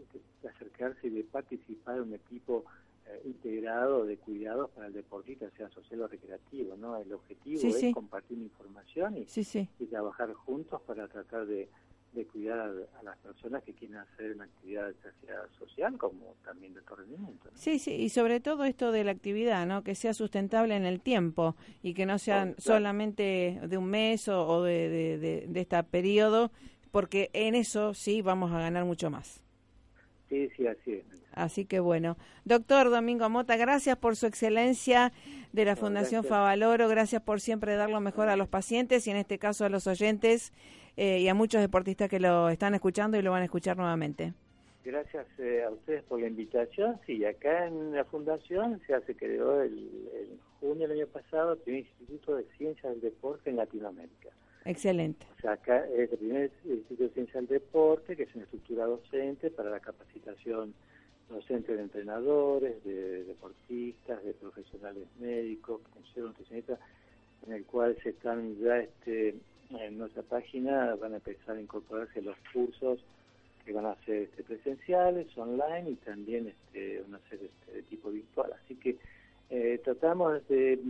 [0.48, 2.64] acercarse y de participar en un equipo
[3.06, 6.96] eh, integrado de cuidados para el deportista, sea social o recreativo, ¿no?
[6.96, 9.26] El objetivo es compartir información y,
[9.78, 11.68] y trabajar juntos para tratar de
[12.12, 14.92] de cuidar a, las personas que quieren hacer una actividad
[15.24, 17.50] sea social como también de rendimiento.
[17.54, 19.84] Sí, sí, y sobre todo esto de la actividad, ¿no?
[19.84, 24.62] Que sea sustentable en el tiempo y que no sea solamente de un mes o,
[24.62, 26.50] de, de, de, este periodo,
[26.90, 29.42] porque en eso sí vamos a ganar mucho más.
[30.30, 31.04] Sí, sí, así es.
[31.32, 32.16] Así que bueno.
[32.44, 35.12] Doctor Domingo Mota, gracias por su excelencia
[35.52, 39.16] de la Fundación Favaloro, gracias por siempre dar lo mejor a los pacientes y en
[39.16, 40.52] este caso a los oyentes
[40.96, 44.32] eh, y a muchos deportistas que lo están escuchando y lo van a escuchar nuevamente.
[44.84, 46.98] Gracias eh, a ustedes por la invitación.
[47.06, 49.90] Sí, acá en la Fundación se hace creó el,
[50.58, 54.30] junio del año pasado el primer Instituto de Ciencias del Deporte en Latinoamérica.
[54.64, 55.26] Excelente.
[55.38, 58.86] O sea, acá es el primer Instituto de Ciencias del Deporte, que es una estructura
[58.86, 60.74] docente para la capacitación
[61.28, 65.80] docente de entrenadores, de deportistas, de profesionales médicos,
[66.16, 66.78] nutricionistas,
[67.46, 69.34] en el cual se están ya este,
[69.70, 73.00] en nuestra página van a empezar a incorporarse los cursos
[73.70, 77.82] que van a ser este, presenciales, online y también este, van a ser este, de
[77.82, 78.52] tipo virtual.
[78.64, 78.96] Así que
[79.48, 80.80] eh, tratamos de,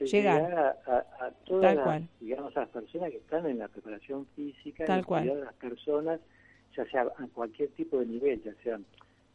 [0.00, 0.76] llegar.
[0.86, 5.28] a, todas las, digamos, a las personas que están en la preparación física Tal y
[5.28, 6.18] a las personas,
[6.76, 8.84] ya sea a cualquier tipo de nivel, ya sean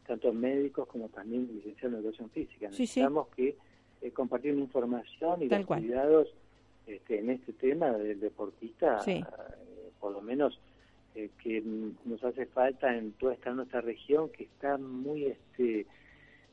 [0.06, 2.68] tanto médicos como también licenciados en educación física.
[2.68, 3.56] Necesitamos que
[4.02, 6.28] eh, compartir información y los cuidados
[6.88, 9.24] este, en este tema del deportista, eh,
[10.02, 10.60] por lo menos
[11.16, 11.62] eh, que
[12.06, 15.86] nos hace falta en toda esta nuestra región que está muy este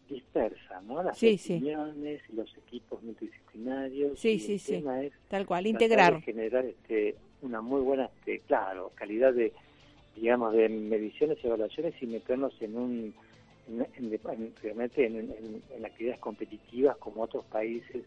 [0.08, 1.02] dispersa, ¿no?
[1.02, 4.18] Las opiniones y los equipos multidisciplinarios.
[4.18, 4.84] Sí, sí, sí.
[5.28, 6.20] Tal cual, integrar.
[6.22, 9.52] generar este, una muy buena, este, claro, calidad de,
[10.16, 13.14] digamos, de mediciones y evaluaciones y meternos en un,
[13.68, 14.20] en,
[14.60, 18.02] realmente en, en actividades competitivas como otros países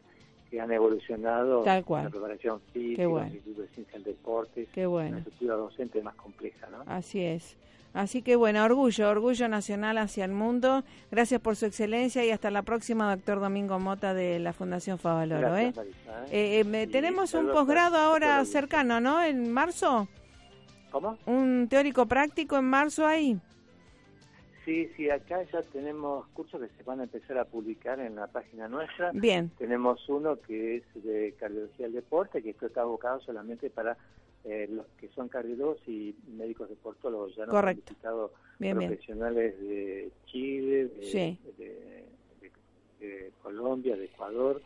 [0.53, 2.03] que han evolucionado Tal cual.
[2.03, 3.25] la preparación física, bueno.
[3.25, 5.09] el Instituto de Ciencia del Deporte, Qué bueno.
[5.09, 6.67] una estructura docente más compleja.
[6.69, 6.83] ¿no?
[6.85, 7.57] Así es.
[7.95, 10.83] Así que bueno, orgullo, orgullo nacional hacia el mundo.
[11.09, 15.57] Gracias por su excelencia y hasta la próxima, doctor Domingo Mota de la Fundación Favaloro.
[15.57, 15.73] ¿eh?
[16.29, 16.63] ¿eh?
[16.63, 19.23] eh, tenemos un posgrado ahora cercano, ¿no?
[19.23, 20.07] En marzo.
[20.91, 21.17] ¿Cómo?
[21.25, 23.39] Un teórico práctico en marzo ahí.
[24.65, 28.27] Sí, sí, acá ya tenemos cursos que se van a empezar a publicar en la
[28.27, 29.11] página nuestra.
[29.11, 29.51] Bien.
[29.57, 33.97] Tenemos uno que es de cardiología del deporte, que esto está abocado solamente para
[34.45, 37.35] eh, los que son cardiólogos y médicos deportólogos.
[37.35, 37.93] Ya no Correcto.
[38.03, 40.89] han profesionales de Chile,
[41.57, 42.05] de,
[43.41, 44.61] Colombia, de Ecuador.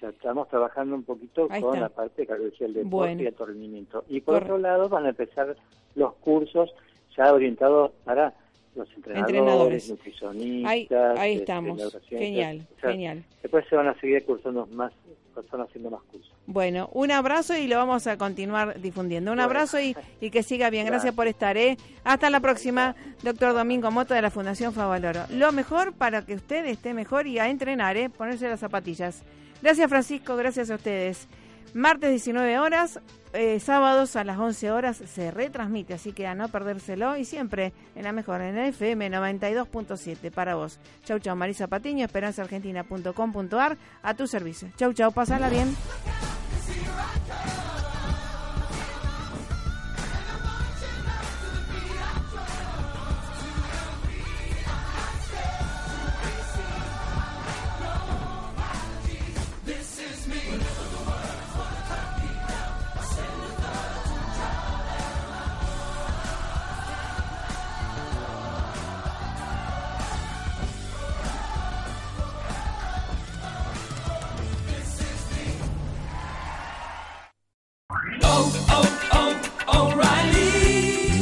[0.00, 4.04] Ya estamos trabajando un poquito con la parte de cardiología del deporte y alto rendimiento.
[4.08, 5.56] Y por otro lado van a empezar
[5.96, 6.72] los cursos
[7.16, 8.34] ya orientados para
[8.74, 10.70] los entrenadores, nutricionistas.
[10.70, 11.98] Ahí, ahí este, estamos.
[12.08, 13.24] Genial, genial.
[13.42, 14.92] Después se van a seguir cursando más,
[15.34, 16.32] personas haciendo más cursos.
[16.46, 19.32] Bueno, un abrazo y lo vamos a continuar difundiendo.
[19.32, 20.86] Un abrazo y, y, que siga bien.
[20.86, 21.56] Gracias, por estar.
[21.56, 21.76] ¿eh?
[22.04, 25.24] Hasta la próxima, doctor Domingo Moto de la Fundación Favaloro.
[25.30, 28.08] Lo mejor para que usted esté mejor y a entrenar, ¿eh?
[28.08, 29.22] ponerse las zapatillas.
[29.62, 30.36] Gracias, Francisco.
[30.36, 31.28] Gracias a ustedes.
[31.74, 33.00] Martes 19 horas,
[33.32, 37.72] eh, sábados a las 11 horas se retransmite, así que a no perdérselo y siempre
[37.94, 40.78] en la mejor, en el FM 92.7 para vos.
[41.04, 44.68] Chau, chau, Marisa Patiño, esperanzaargentina.com.ar, a tu servicio.
[44.76, 45.74] Chau, chau, pasala bien.